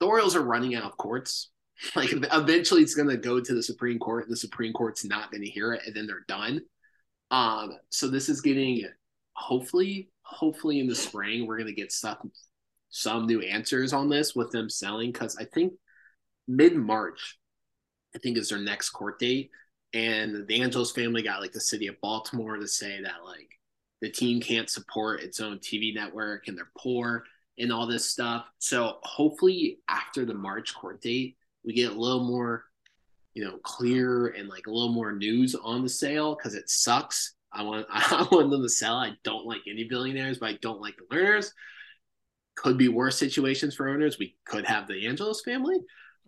[0.00, 1.52] the orioles are running out of courts
[1.96, 4.28] like eventually it's going to go to the Supreme Court.
[4.28, 6.60] The Supreme Court's not going to hear it, and then they're done.
[7.30, 8.86] Um, so this is getting
[9.34, 12.30] hopefully, hopefully in the spring we're going to get some
[12.90, 15.72] some new answers on this with them selling because I think
[16.46, 17.38] mid March,
[18.14, 19.50] I think is their next court date,
[19.94, 23.48] and the Angelos family got like the city of Baltimore to say that like
[24.02, 27.24] the team can't support its own TV network and they're poor
[27.58, 28.44] and all this stuff.
[28.58, 32.64] So hopefully after the March court date we get a little more,
[33.34, 37.34] you know, clear and like a little more news on the sale because it sucks.
[37.52, 38.96] I want I want them to sell.
[38.96, 41.52] I don't like any billionaires, but I don't like the Lerners.
[42.56, 44.18] Could be worse situations for owners.
[44.18, 45.78] We could have the Angelos family.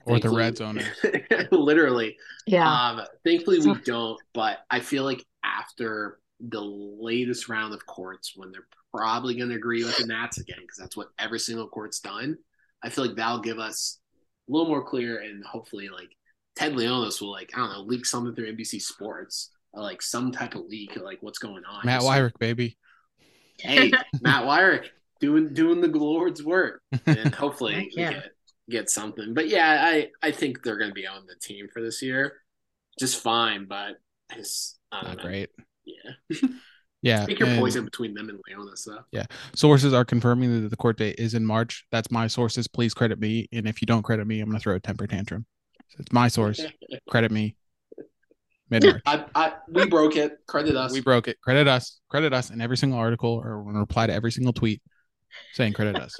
[0.06, 0.84] Or the Reds owner.
[1.50, 2.16] literally.
[2.46, 2.70] Yeah.
[2.70, 8.50] Um, thankfully we don't, but I feel like after the latest round of courts when
[8.52, 12.00] they're probably going to agree with the Nats again because that's what every single court's
[12.00, 12.36] done.
[12.82, 13.98] I feel like that'll give us
[14.48, 16.10] a little more clear and hopefully like
[16.56, 20.32] Ted Leonsis will like I don't know leak something through NBC Sports or like some
[20.32, 21.84] type of leak like what's going on.
[21.84, 22.78] Matt Weyrich, baby.
[23.58, 24.88] Hey, Matt Weyrich
[25.20, 28.08] doing doing the Lord's work, and hopefully yeah.
[28.08, 28.24] we get
[28.70, 29.34] get something.
[29.34, 32.34] But yeah, I I think they're going to be on the team for this year,
[32.98, 33.66] just fine.
[33.66, 33.96] But
[34.30, 35.22] it's not know.
[35.22, 35.50] great.
[35.84, 36.38] Yeah.
[37.04, 37.26] Yeah.
[37.26, 39.04] Pick your and, poison between them and Leonsis, though.
[39.12, 39.26] Yeah.
[39.54, 41.84] Sources are confirming that the court date is in March.
[41.92, 42.66] That's my sources.
[42.66, 43.46] Please credit me.
[43.52, 45.44] And if you don't credit me, I'm going to throw a temper tantrum.
[45.90, 46.64] So it's my source.
[47.10, 47.56] credit me.
[48.70, 49.02] Mid March.
[49.04, 50.38] I, I, we broke it.
[50.46, 50.92] Credit us.
[50.92, 51.38] We broke it.
[51.42, 52.00] Credit us.
[52.08, 54.80] Credit us in every single article or reply to every single tweet
[55.52, 56.16] saying credit us.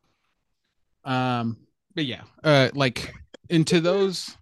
[1.04, 1.56] um,
[1.94, 3.14] but yeah, uh, like
[3.48, 4.36] into those,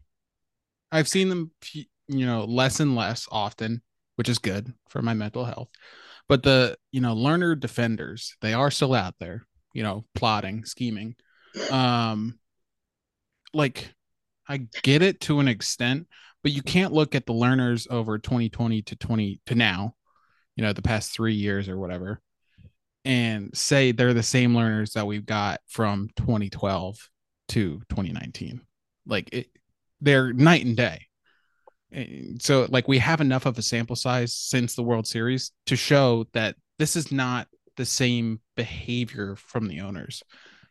[0.91, 1.53] I've seen them,
[2.09, 3.81] you know, less and less often
[4.17, 5.69] which is good for my mental health.
[6.29, 11.15] But the, you know, Lerner defenders, they are still out there, you know, plotting, scheming.
[11.71, 12.39] Um
[13.55, 13.95] like
[14.49, 16.09] I get it to an extent,
[16.43, 19.95] but you can't look at the Lerners over 2020 to 20 to now,
[20.57, 22.21] you know, the past 3 years or whatever
[23.07, 27.09] and say they're the same Lerners that we've got from 2012
[27.49, 28.61] to 2019.
[29.07, 29.47] Like it,
[30.01, 31.07] they're night and day
[32.39, 36.27] so like we have enough of a sample size since the World Series to show
[36.33, 40.23] that this is not the same behavior from the owners.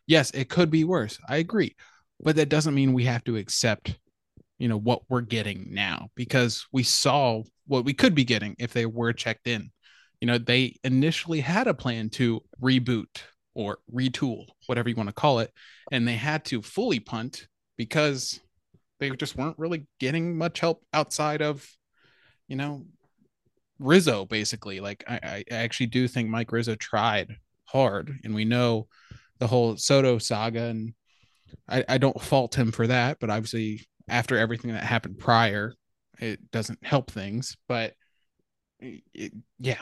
[0.06, 1.18] Yes, it could be worse.
[1.28, 1.74] I agree.
[2.20, 3.98] But that doesn't mean we have to accept
[4.58, 8.72] you know what we're getting now because we saw what we could be getting if
[8.72, 9.70] they were checked in
[10.20, 13.22] you know they initially had a plan to reboot
[13.54, 15.52] or retool whatever you want to call it
[15.92, 18.40] and they had to fully punt because
[18.98, 21.66] they just weren't really getting much help outside of
[22.48, 22.84] you know
[23.78, 24.80] rizzo basically.
[24.80, 28.86] Like i i actually do think mike rizzo tried hard and we know
[29.38, 30.94] the whole soto saga and
[31.68, 35.74] i i don't fault him for that but obviously after everything that happened prior
[36.20, 37.92] it doesn't help things but
[38.80, 39.80] it, yeah.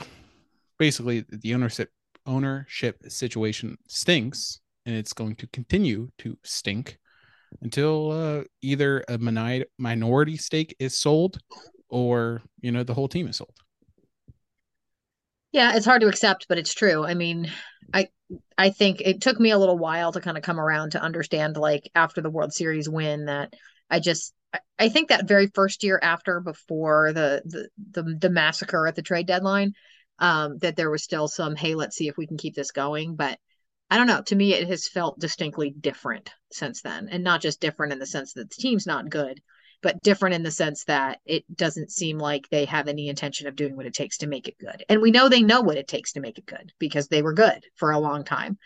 [0.79, 1.90] Basically the ownership
[2.27, 6.98] ownership situation stinks and it's going to continue to stink
[7.62, 9.19] until uh, either a
[9.79, 11.38] minority stake is sold
[11.88, 13.55] or you know the whole team is sold
[15.53, 17.51] yeah it's hard to accept but it's true i mean
[17.93, 18.09] i
[18.59, 21.57] i think it took me a little while to kind of come around to understand
[21.57, 23.53] like after the world series win that
[23.90, 24.33] i just
[24.79, 29.03] i think that very first year after before the the the, the massacre at the
[29.03, 29.75] trade deadline
[30.19, 33.17] um, that there was still some, hey, let's see if we can keep this going.
[33.17, 33.38] But
[33.90, 34.23] I don't know.
[34.23, 37.09] To me, it has felt distinctly different since then.
[37.11, 39.40] And not just different in the sense that the team's not good,
[39.83, 43.57] but different in the sense that it doesn't seem like they have any intention of
[43.57, 44.85] doing what it takes to make it good.
[44.88, 47.35] And we know they know what it takes to make it good because they were
[47.35, 48.59] good for a long time.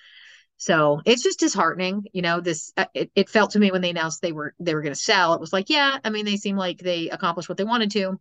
[0.57, 2.41] So it's just disheartening, you know.
[2.41, 4.95] This uh, it, it felt to me when they announced they were they were going
[4.95, 5.35] to sell.
[5.35, 8.19] It was like, yeah, I mean, they seem like they accomplished what they wanted to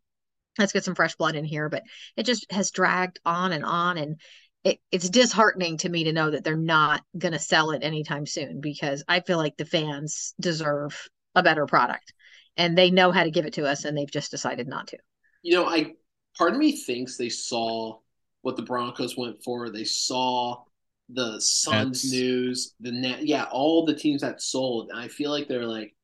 [0.60, 1.83] let's get some fresh blood in here but
[2.15, 4.19] it just has dragged on and on and
[4.67, 8.25] it, it's disheartening to me to know that they're not going to sell it anytime
[8.25, 12.13] soon because i feel like the fans deserve a better product
[12.58, 14.97] and they know how to give it to us and they've just decided not to.
[15.43, 15.93] You know i
[16.38, 17.99] part of me thinks they saw
[18.41, 19.69] what the broncos went for.
[19.69, 20.63] They saw
[21.10, 22.12] the suns That's...
[22.12, 24.89] news the net yeah all the teams that sold.
[24.89, 25.95] And i feel like they're like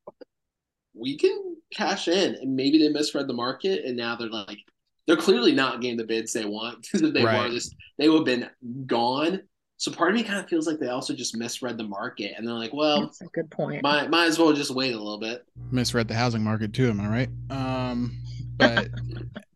[0.94, 4.60] we can cash in and maybe they misread the market and now they're like
[5.08, 7.44] they're clearly not getting the bids they want because if they right.
[7.44, 8.50] were just they would have been
[8.88, 9.42] gone.
[9.78, 12.48] So part of me kind of feels like they also just misread the market and
[12.48, 13.84] they're like well that's a good point.
[13.84, 15.46] might, might as well just wait a little bit.
[15.72, 17.30] Misread the housing market too am i right?
[17.50, 18.18] Um
[18.58, 18.90] but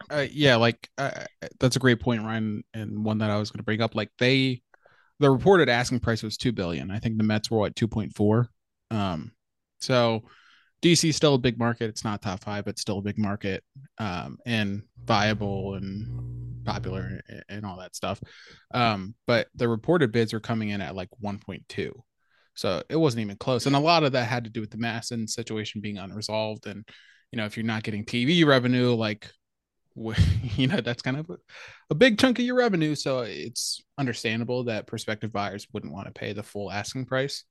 [0.10, 1.12] uh, yeah like uh,
[1.60, 3.96] that's a great point ryan and one that i was going to bring up.
[3.96, 4.62] Like they
[5.20, 6.92] the reported asking price was 2 billion.
[6.92, 8.48] I think the mets were at 2.4
[8.92, 9.32] um
[9.80, 10.24] so
[10.82, 11.90] DC is still a big market.
[11.90, 13.64] It's not top five, but still a big market
[13.98, 18.22] um, and viable and popular and, and all that stuff.
[18.74, 21.92] Um, but the reported bids are coming in at like 1.2.
[22.54, 23.66] So it wasn't even close.
[23.66, 26.68] And a lot of that had to do with the MASN situation being unresolved.
[26.68, 26.88] And,
[27.32, 29.32] you know, if you're not getting TV revenue, like,
[29.96, 31.38] you know, that's kind of a,
[31.90, 32.94] a big chunk of your revenue.
[32.96, 37.44] So it's understandable that prospective buyers wouldn't want to pay the full asking price.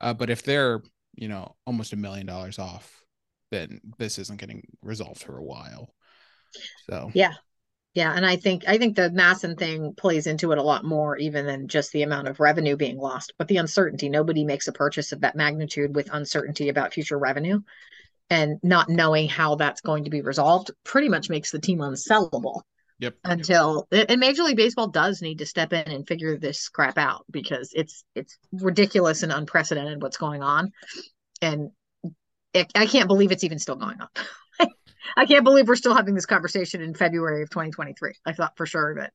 [0.00, 0.82] Uh, but if they're
[1.16, 3.04] you know, almost a million dollars off,
[3.50, 5.94] then this isn't getting resolved for a while.
[6.88, 7.34] So yeah.
[7.94, 8.12] Yeah.
[8.12, 11.46] And I think I think the MASN thing plays into it a lot more even
[11.46, 14.08] than just the amount of revenue being lost, but the uncertainty.
[14.08, 17.60] Nobody makes a purchase of that magnitude with uncertainty about future revenue.
[18.30, 22.62] And not knowing how that's going to be resolved pretty much makes the team unsellable.
[23.00, 23.16] Yep.
[23.24, 27.24] Until and Major League Baseball does need to step in and figure this crap out
[27.30, 30.70] because it's it's ridiculous and unprecedented what's going on,
[31.42, 31.70] and
[32.52, 34.68] it, I can't believe it's even still going on.
[35.16, 38.12] I can't believe we're still having this conversation in February of 2023.
[38.24, 39.12] I thought for sure that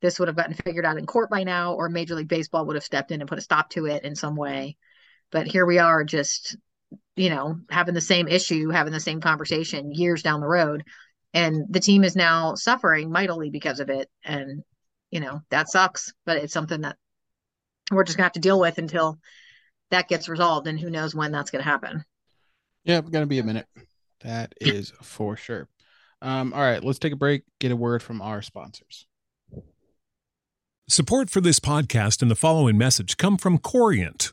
[0.00, 2.76] this would have gotten figured out in court by now, or Major League Baseball would
[2.76, 4.76] have stepped in and put a stop to it in some way.
[5.30, 6.56] But here we are, just
[7.14, 10.82] you know, having the same issue, having the same conversation years down the road
[11.34, 14.08] and the team is now suffering mightily because of it.
[14.24, 14.62] And
[15.10, 16.96] you know that sucks but it's something that
[17.90, 19.18] we're just gonna have to deal with until
[19.90, 20.66] that gets resolved.
[20.66, 22.04] And who knows when that's gonna happen.
[22.84, 23.66] Yeah it's gonna be a minute.
[24.22, 25.68] That is for sure.
[26.20, 29.06] Um all right let's take a break get a word from our sponsors.
[30.88, 34.32] Support for this podcast and the following message come from corient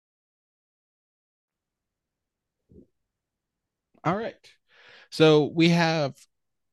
[4.03, 4.35] All right.
[5.11, 6.15] So we have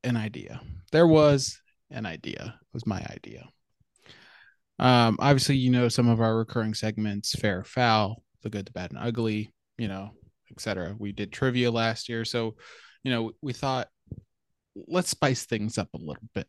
[0.03, 0.61] an idea.
[0.93, 1.61] There was
[1.91, 2.59] an idea.
[2.61, 3.45] It was my idea.
[4.79, 8.93] Um, obviously, you know some of our recurring segments: fair, foul, the good, the bad,
[8.93, 9.53] and ugly.
[9.77, 10.11] You know,
[10.51, 10.95] etc.
[10.99, 12.55] We did trivia last year, so
[13.03, 13.89] you know we thought
[14.87, 16.47] let's spice things up a little bit.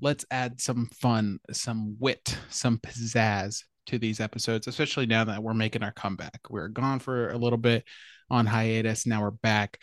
[0.00, 5.54] Let's add some fun, some wit, some pizzazz to these episodes, especially now that we're
[5.54, 6.40] making our comeback.
[6.50, 7.84] We are gone for a little bit
[8.30, 9.06] on hiatus.
[9.06, 9.78] Now we're back.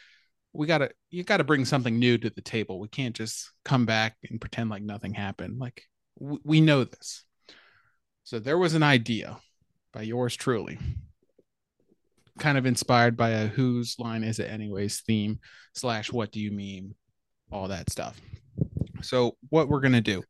[0.53, 2.79] We gotta you gotta bring something new to the table.
[2.79, 5.59] We can't just come back and pretend like nothing happened.
[5.59, 5.83] Like
[6.19, 7.23] we know this.
[8.23, 9.37] So there was an idea
[9.93, 10.77] by yours truly,
[12.39, 15.39] kind of inspired by a whose line is it anyways theme
[15.73, 16.95] slash what do you mean,
[17.51, 18.19] all that stuff.
[19.01, 20.23] So what we're gonna do,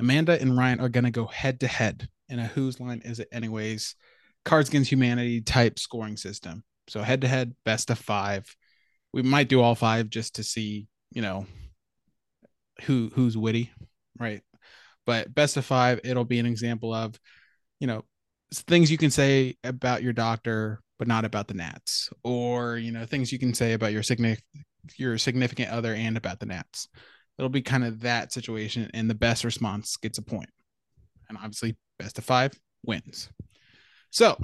[0.00, 3.28] Amanda and Ryan are gonna go head to head in a whose line is it
[3.32, 3.94] anyways
[4.46, 6.62] Cards Against Humanity type scoring system.
[6.88, 8.46] So head to head, best of five.
[9.12, 11.46] We might do all five just to see, you know,
[12.82, 13.72] who who's witty,
[14.18, 14.42] right?
[15.04, 17.18] But best of five, it'll be an example of,
[17.80, 18.04] you know,
[18.52, 23.04] things you can say about your doctor, but not about the Nats, or you know,
[23.04, 24.46] things you can say about your significant
[24.96, 26.88] your significant other and about the Nats.
[27.36, 30.50] It'll be kind of that situation, and the best response gets a point.
[31.28, 32.52] And obviously, best of five
[32.84, 33.28] wins.
[34.10, 34.38] So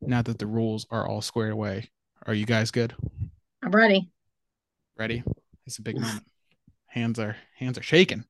[0.00, 1.88] now that the rules are all squared away,
[2.26, 2.94] are you guys good?
[3.62, 4.10] I'm ready.
[4.98, 5.22] Ready?
[5.66, 6.24] It's a big moment.
[6.86, 8.24] Hands are hands are shaking.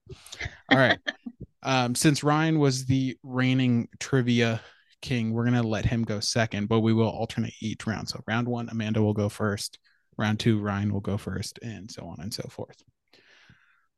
[0.71, 0.99] All right.
[1.63, 4.61] um, since Ryan was the reigning trivia
[5.01, 8.09] king, we're gonna let him go second, but we will alternate each round.
[8.09, 9.79] So round one, Amanda will go first.
[10.19, 12.83] Round two, Ryan will go first, and so on and so forth.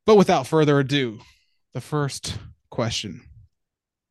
[0.06, 1.18] But without further ado,
[1.72, 2.38] the first
[2.70, 3.22] question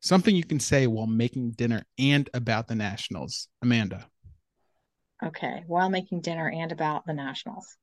[0.04, 3.48] something you can say while making dinner and about the Nationals.
[3.62, 4.06] Amanda.
[5.24, 7.76] Okay, while making dinner and about the Nationals.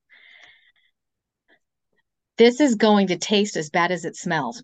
[2.37, 4.63] This is going to taste as bad as it smells.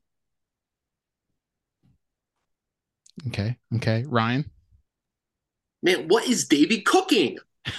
[3.27, 3.57] Okay.
[3.75, 4.05] Okay.
[4.07, 4.49] Ryan.
[5.81, 7.39] Man, what is Davey cooking?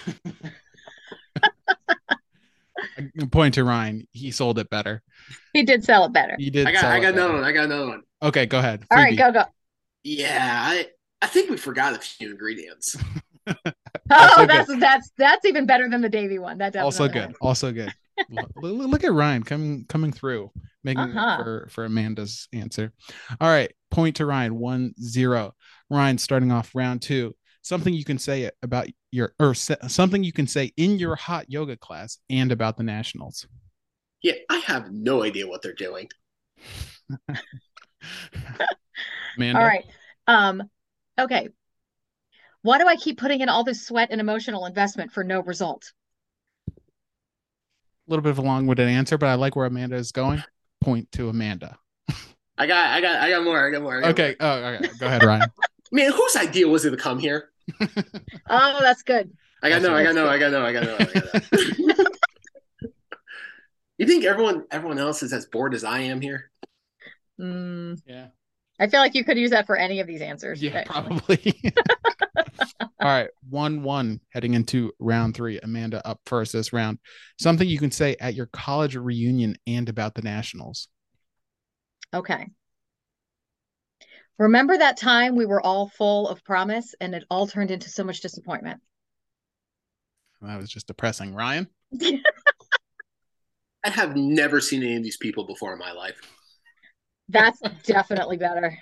[3.30, 4.06] Point to Ryan.
[4.12, 5.02] He sold it better.
[5.52, 6.34] He did sell it better.
[6.38, 6.66] He did.
[6.66, 7.40] I got sell I it got another better.
[7.40, 7.44] one.
[7.44, 8.02] I got another one.
[8.22, 8.84] Okay, go ahead.
[8.90, 9.44] All right, go go.
[10.04, 10.86] Yeah, I
[11.20, 12.96] I think we forgot a few ingredients.
[14.10, 16.58] Oh, Also that's that's that's even better than the Davey one.
[16.58, 17.36] That Also definitely good.
[17.46, 17.92] Also good.
[18.30, 18.50] look,
[18.90, 20.50] look at Ryan coming coming through,
[20.84, 21.42] making Uh-huh.
[21.42, 22.92] for for Amanda's answer.
[23.40, 24.58] All right, point to Ryan.
[24.58, 25.54] One zero.
[25.90, 27.34] Ryan starting off round two.
[27.62, 31.46] Something you can say about your or se- something you can say in your hot
[31.50, 33.46] yoga class and about the Nationals.
[34.22, 36.08] Yeah, I have no idea what they're doing.
[39.36, 39.60] Amanda.
[39.60, 39.84] All right.
[40.26, 40.62] Um,
[41.18, 41.48] okay.
[42.62, 45.92] Why do I keep putting in all this sweat and emotional investment for no result?
[46.68, 46.72] A
[48.08, 50.42] little bit of a long-winded answer, but I like where Amanda is going.
[50.80, 51.78] Point to Amanda.
[52.58, 53.68] I got I got I got more.
[53.68, 53.98] I got more.
[53.98, 54.36] I got Okay.
[54.40, 54.88] Oh, okay.
[54.98, 55.48] Go ahead, Ryan.
[55.92, 57.50] Man, whose idea was it to come here?
[58.50, 59.30] Oh, that's good.
[59.62, 62.04] I got no, I got no, I got no, I got no, I got no.
[63.98, 66.50] you think everyone everyone else is as bored as I am here?
[67.40, 68.28] Mm, yeah.
[68.80, 70.62] I feel like you could use that for any of these answers.
[70.62, 70.92] Yeah, actually.
[70.92, 71.62] probably.
[72.80, 75.58] All right, one one heading into round three.
[75.60, 76.98] Amanda up first this round.
[77.40, 80.88] Something you can say at your college reunion and about the Nationals.
[82.14, 82.48] Okay.
[84.38, 88.04] Remember that time we were all full of promise and it all turned into so
[88.04, 88.80] much disappointment?
[90.40, 91.34] That was just depressing.
[91.34, 91.66] Ryan,
[92.00, 96.20] I have never seen any of these people before in my life.
[97.28, 98.78] That's definitely better.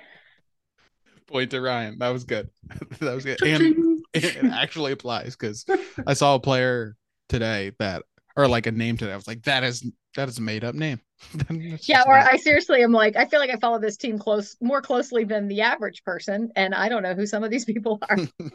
[1.27, 1.99] point to Ryan.
[1.99, 2.49] That was good.
[3.01, 5.65] that was good, and it actually applies because
[6.07, 6.97] I saw a player
[7.29, 8.03] today that,
[8.37, 9.13] or like a name today.
[9.13, 9.85] I was like, that is
[10.17, 11.01] that is a made up name.
[11.83, 14.83] Yeah, or I seriously am like, I feel like I follow this team close more
[14.83, 18.19] closely than the average person, and I don't know who some of these people are.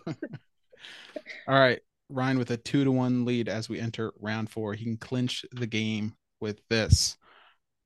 [1.48, 1.80] All right,
[2.10, 4.74] Ryan with a two to one lead as we enter round four.
[4.74, 7.18] He can clinch the game with this.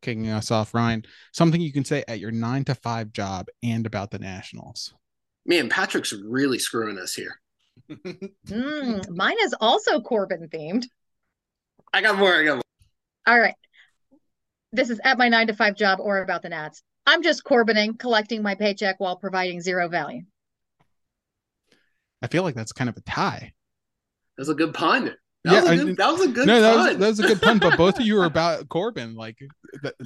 [0.06, 1.04] Kicking us off, Ryan.
[1.34, 4.94] Something you can say at your nine to five job and about the Nationals.
[5.46, 7.42] Man, Patrick's really screwing us here.
[8.48, 10.86] Mm, mine is also Corbin themed.
[11.94, 12.34] I got more.
[12.34, 12.62] I got more.
[13.28, 13.56] All right.
[14.72, 16.82] This is at my nine to five job or about the Nats.
[17.06, 20.22] I'm just Corbining, collecting my paycheck while providing zero value.
[22.22, 23.54] I feel like that's kind of a tie.
[24.38, 25.16] That's a good pun.
[25.46, 26.88] That, Yeah, was, a I- good, that was a good no, that pun.
[26.88, 29.16] was, that was a good pun, but both of you were about Corbin.
[29.16, 29.38] Like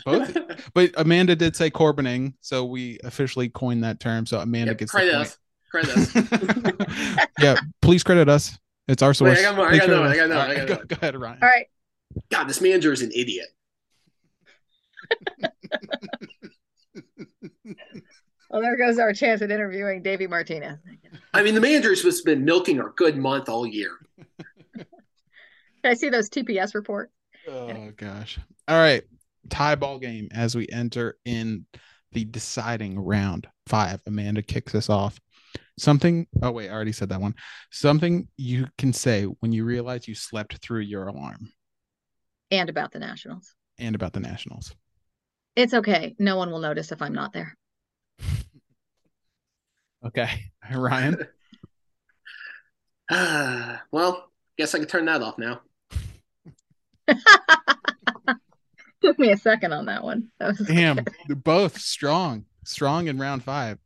[0.05, 0.37] both,
[0.73, 4.25] but Amanda did say Corbining, so we officially coined that term.
[4.25, 5.37] So Amanda yeah, gets credit the us.
[5.71, 5.97] Credit
[7.17, 7.27] us.
[7.39, 8.57] yeah, please credit us.
[8.87, 9.37] It's our source.
[9.37, 10.95] Wait, I got more, I got credit more, I got more, All right, go, go
[11.01, 11.39] ahead, Ryan.
[11.41, 11.65] All right.
[12.29, 13.47] God, this manager is an idiot.
[18.49, 20.79] Well, there goes our chance at interviewing Davey Martinez.
[21.35, 23.91] I mean, the manager's has been milking our good month all year.
[25.83, 27.11] Can I see those TPS reports?
[27.47, 28.39] Oh gosh.
[28.67, 29.03] All right.
[29.49, 31.65] Tie ball game as we enter in
[32.11, 34.01] the deciding round five.
[34.05, 35.19] Amanda kicks us off.
[35.77, 37.35] Something oh wait, I already said that one.
[37.71, 41.51] Something you can say when you realize you slept through your alarm
[42.51, 43.55] And about the Nationals.
[43.77, 44.75] and about the Nationals.
[45.55, 46.15] It's okay.
[46.19, 47.57] No one will notice if I'm not there.
[50.05, 50.29] Okay.
[50.73, 51.17] Ryan.
[53.91, 55.61] well, guess I can turn that off now.
[59.01, 60.29] Took me a second on that one.
[60.39, 60.99] That was Damn.
[61.27, 62.45] They're both strong.
[62.65, 63.77] Strong in round five.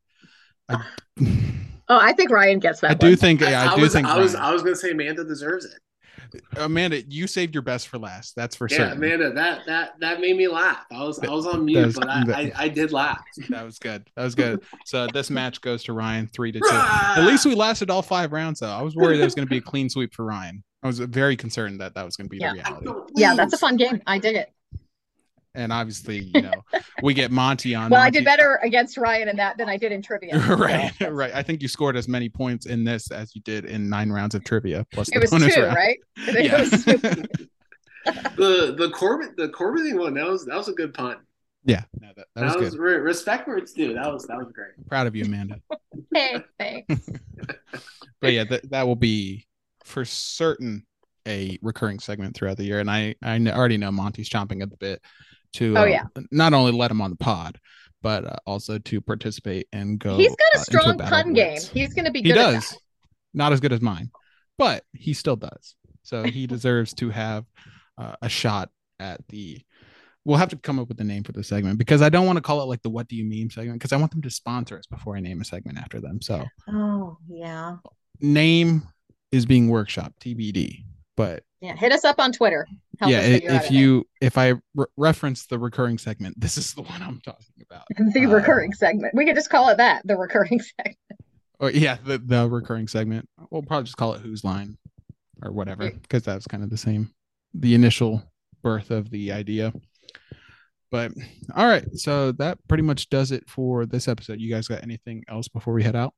[0.70, 0.84] I,
[1.90, 2.92] Oh, I think Ryan gets that.
[2.92, 4.46] I do think yeah, I, do was, think I was Ryan.
[4.46, 5.80] I was gonna say Amanda deserves it.
[6.58, 8.36] Amanda, you saved your best for last.
[8.36, 8.80] That's for sure.
[8.80, 9.04] Yeah, certain.
[9.04, 10.86] Amanda, that that that made me laugh.
[10.92, 13.22] I was I was on mute, was- but I, I I did laugh.
[13.50, 14.08] That was good.
[14.16, 14.64] That was good.
[14.86, 16.66] So this match goes to Ryan three to two.
[16.72, 18.72] At least we lasted all five rounds, though.
[18.72, 20.64] I was worried it was going to be a clean sweep for Ryan.
[20.84, 22.50] I was very concerned that that was going to be Yeah.
[22.50, 22.86] the reality.
[22.86, 24.02] don't Yeah, that's a fun game.
[24.06, 24.52] I dig it.
[25.56, 26.54] And obviously, you know,
[27.04, 27.90] we get Monty on.
[27.92, 30.38] Well, I did better against Ryan in that than I did in trivia.
[30.40, 31.32] right, So, right.
[31.34, 34.34] I think you scored as many points in this as you did in nine rounds
[34.36, 35.76] of trivia plus the It was bonus two, round.
[35.76, 36.00] right?
[36.18, 36.66] Yeah.
[38.06, 41.18] The the Corbin the Corbin thing one that was that was a good pun.
[41.64, 42.80] Yeah, no, that, that was good.
[42.80, 43.94] re- respect where it's due.
[43.94, 44.72] That was that was great.
[44.90, 45.62] Proud of you, Amanda.
[46.14, 47.10] hey, thanks.
[48.20, 49.48] but yeah, that, that will be
[49.94, 50.86] for certain
[51.28, 52.80] a recurring segment throughout the year.
[52.80, 55.02] And I I already know Monty's chomping at the bit
[55.54, 56.04] to Oh, uh, yeah.
[56.32, 57.60] not only let him on the pod,
[58.02, 60.18] but uh, also to participate and go.
[60.18, 61.62] He's got uh, a into strong battle pun game.
[61.74, 62.78] He's going to be He does,
[63.34, 64.10] not as good as mine,
[64.58, 65.76] but he still does.
[66.02, 67.46] So he deserves to have
[67.98, 68.70] uh, a shot
[69.00, 69.62] at the.
[70.26, 72.38] We'll have to come up with a name for the segment because I don't want
[72.38, 74.30] to call it like the "What Do You Mean" segment because I want them to
[74.30, 76.22] sponsor us before I name a segment after them.
[76.22, 77.78] So Oh, yeah.
[78.22, 78.84] name
[79.34, 80.84] is being workshopped TBD.
[81.18, 81.76] But Yeah.
[81.76, 82.66] Hit us up on Twitter.
[83.00, 83.82] Help yeah, us i- figure out if a name.
[83.82, 87.84] you if I re- reference the recurring segment, this is the one I'm talking about.
[88.14, 89.14] the uh, recurring segment.
[89.16, 90.98] We could just call it that, the recurring segment.
[91.60, 93.28] Or yeah, the the recurring segment.
[93.50, 94.78] We'll probably just call it Who's Line
[95.44, 95.92] or whatever Yeah.
[96.02, 97.12] because that's kind of the same,
[97.54, 98.24] the initial
[98.62, 99.74] birth of the idea.
[100.92, 101.12] But
[101.56, 104.40] all right, so that pretty much does it for this episode.
[104.40, 106.14] You guys got anything else before we head out?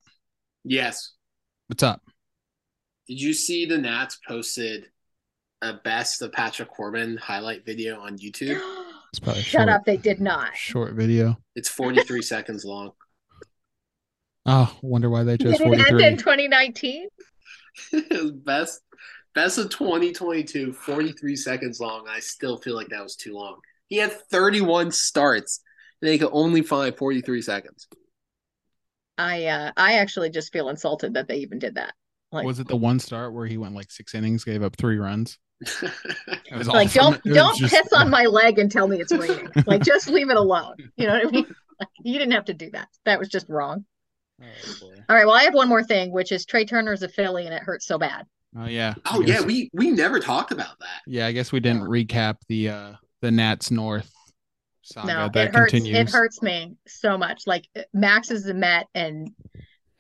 [0.64, 1.14] Yes.
[1.68, 2.02] What's up?
[3.08, 4.90] Did you see the Nats posted
[5.62, 8.62] a best of Patrick Corbin highlight video on YouTube?
[9.12, 9.70] It's probably Shut short.
[9.70, 9.86] up.
[9.86, 10.58] They did not.
[10.58, 11.38] Short video.
[11.56, 12.92] It's 43 seconds long.
[14.46, 16.06] Oh, wonder why they chose Did it end 43.
[16.06, 17.08] in 2019?
[18.44, 18.82] best
[19.34, 22.08] best of 2022, 43 seconds long.
[22.10, 23.62] I still feel like that was too long.
[23.88, 25.62] He had 31 starts
[26.02, 27.88] and they could only find 43 seconds.
[29.18, 31.94] I uh I actually just feel insulted that they even did that.
[32.36, 34.98] Like, was it the one start where he went like six innings, gave up three
[34.98, 35.38] runs?
[35.82, 39.00] It was like from- don't it don't just- piss on my leg and tell me
[39.02, 39.50] it's raining.
[39.66, 40.76] like just leave it alone.
[40.98, 41.56] You know what I mean?
[41.80, 42.88] Like, you didn't have to do that.
[43.06, 43.86] That was just wrong.
[44.42, 44.46] Oh.
[45.10, 45.26] All right.
[45.26, 47.86] Well, I have one more thing, which is Trey Turner's a Philly, and it hurts
[47.88, 48.26] so bad.
[48.58, 48.94] Oh yeah.
[49.12, 51.02] oh yeah, we we never talked about that.
[51.08, 51.26] yeah.
[51.26, 54.12] I guess we didn't recap the uh the Nats North
[54.84, 55.72] saga no, that it hurts.
[55.72, 55.98] continues.
[55.98, 57.44] It hurts me so much.
[57.48, 59.32] Like Max is a Met, and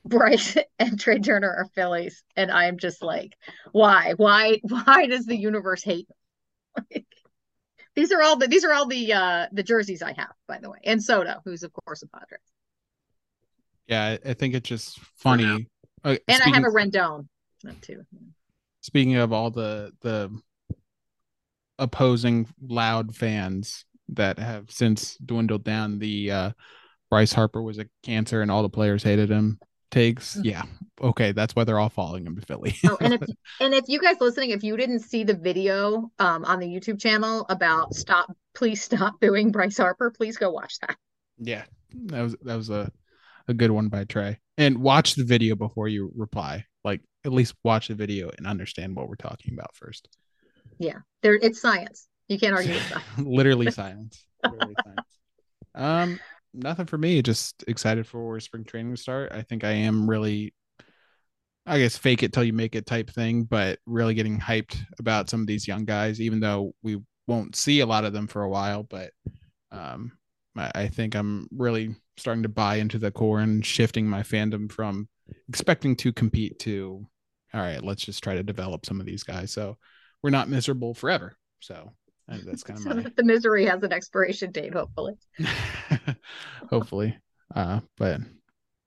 [0.05, 3.35] Bryce and Trey Turner are Phillies, and I'm just like,
[3.71, 6.07] why, why, why does the universe hate?
[6.93, 7.05] Like,
[7.95, 10.69] these are all the these are all the uh the jerseys I have, by the
[10.69, 12.37] way, and Soto, who's of course a Padre,
[13.87, 15.69] Yeah, I I think it's just funny.
[16.03, 17.29] Uh, and I have a Rendon
[17.79, 18.03] too.
[18.81, 20.37] speaking of all the the
[21.79, 26.51] opposing loud fans that have since dwindled down the uh
[27.09, 29.59] Bryce Harper was a cancer and all the players hated him
[29.91, 30.63] takes yeah
[31.01, 32.89] okay that's why they're all following him to Philly Mm.
[32.91, 33.21] Oh, and if
[33.59, 36.99] and if you guys listening, if you didn't see the video um on the YouTube
[36.99, 40.11] channel about stop please stop booing Bryce Harper.
[40.11, 40.95] Please go watch that.
[41.37, 41.63] Yeah,
[42.07, 42.91] that was that was a
[43.47, 44.39] a good one by Trey.
[44.57, 46.65] And watch the video before you reply.
[46.83, 50.07] Like at least watch the video and understand what we're talking about first.
[50.79, 52.07] Yeah, there it's science.
[52.27, 53.03] You can't argue with that.
[53.23, 54.25] Literally science.
[54.43, 55.07] Literally silence.
[55.75, 56.19] Um,
[56.55, 57.21] nothing for me.
[57.21, 59.31] Just excited for spring training to start.
[59.31, 60.53] I think I am really,
[61.65, 65.29] I guess, fake it till you make it type thing, but really getting hyped about
[65.29, 68.43] some of these young guys, even though we won't see a lot of them for
[68.43, 68.83] a while.
[68.83, 69.11] But
[69.71, 70.11] um,
[70.57, 74.71] I, I think I'm really starting to buy into the core and shifting my fandom
[74.71, 75.09] from
[75.49, 77.05] expecting to compete to,
[77.53, 79.51] all right, let's just try to develop some of these guys.
[79.51, 79.77] So
[80.23, 81.35] we're not miserable forever.
[81.59, 81.93] So
[82.27, 85.13] that's kind of So my that the misery has an expiration date, hopefully.
[86.69, 87.17] hopefully.
[87.53, 88.21] Uh, but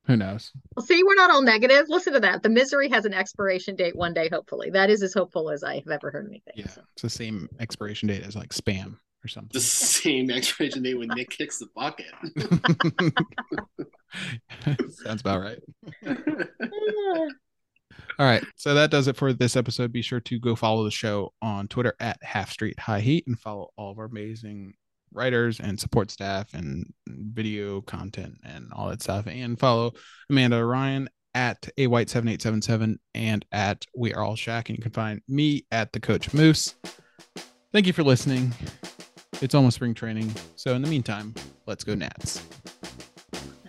[0.07, 0.53] who knows?
[0.75, 1.87] Well, see, we're not all negative.
[1.89, 2.43] Listen to that.
[2.43, 4.71] The misery has an expiration date one day, hopefully.
[4.71, 6.55] That is as hopeful as I have ever heard anything.
[6.57, 9.51] Yeah, So, it's the same expiration date as like spam or something.
[9.53, 12.07] The same expiration date when Nick kicks the bucket.
[15.05, 15.61] Sounds about right.
[18.19, 18.45] All right.
[18.57, 19.93] So that does it for this episode.
[19.93, 23.39] Be sure to go follow the show on Twitter at Half Street High Heat and
[23.39, 24.75] follow all of our amazing
[25.13, 29.27] writers and support staff and video content and all that stuff.
[29.27, 29.93] And follow
[30.31, 34.69] Amanda Ryan at a white 7877 and at we are all shack.
[34.69, 36.75] And you can find me at the coach moose.
[37.73, 38.55] Thank you for listening.
[39.41, 40.35] It's almost spring training.
[40.57, 41.35] So in the meantime,
[41.67, 42.43] let's go Nats.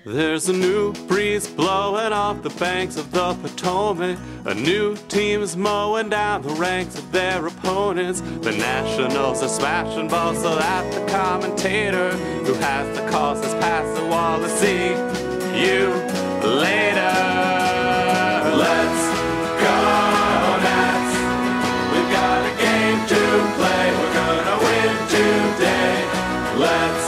[0.05, 4.17] There's a new breeze blowing off the banks of the Potomac.
[4.45, 8.21] A new team's mowing down the ranks of their opponents.
[8.21, 12.11] The Nationals are smashing balls so that the commentator
[12.45, 14.91] who has the calls has passed the wall to see
[15.61, 15.89] you
[16.47, 17.15] later.
[18.55, 19.03] Let's
[19.59, 19.75] go,
[20.63, 21.13] Nats.
[21.91, 23.21] We've got a game to
[23.59, 23.91] play.
[23.99, 26.07] We're gonna win today.
[26.57, 26.98] Let's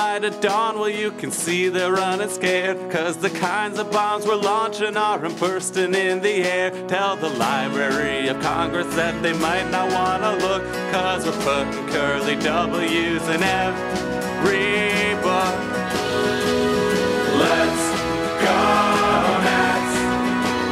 [0.00, 2.78] light of dawn, well, you can see they're running scared.
[2.90, 6.70] Cause the kinds of bombs we're launching are bursting in the air.
[6.88, 10.62] Tell the Library of Congress that they might not wanna look.
[10.90, 15.56] Cause we're putting curly W's in every book.
[17.44, 17.84] Let's
[18.44, 18.58] go.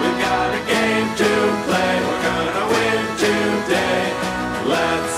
[0.00, 1.32] We've got a game to
[1.66, 1.92] play.
[2.06, 4.04] We're gonna win today.
[4.74, 5.17] Let's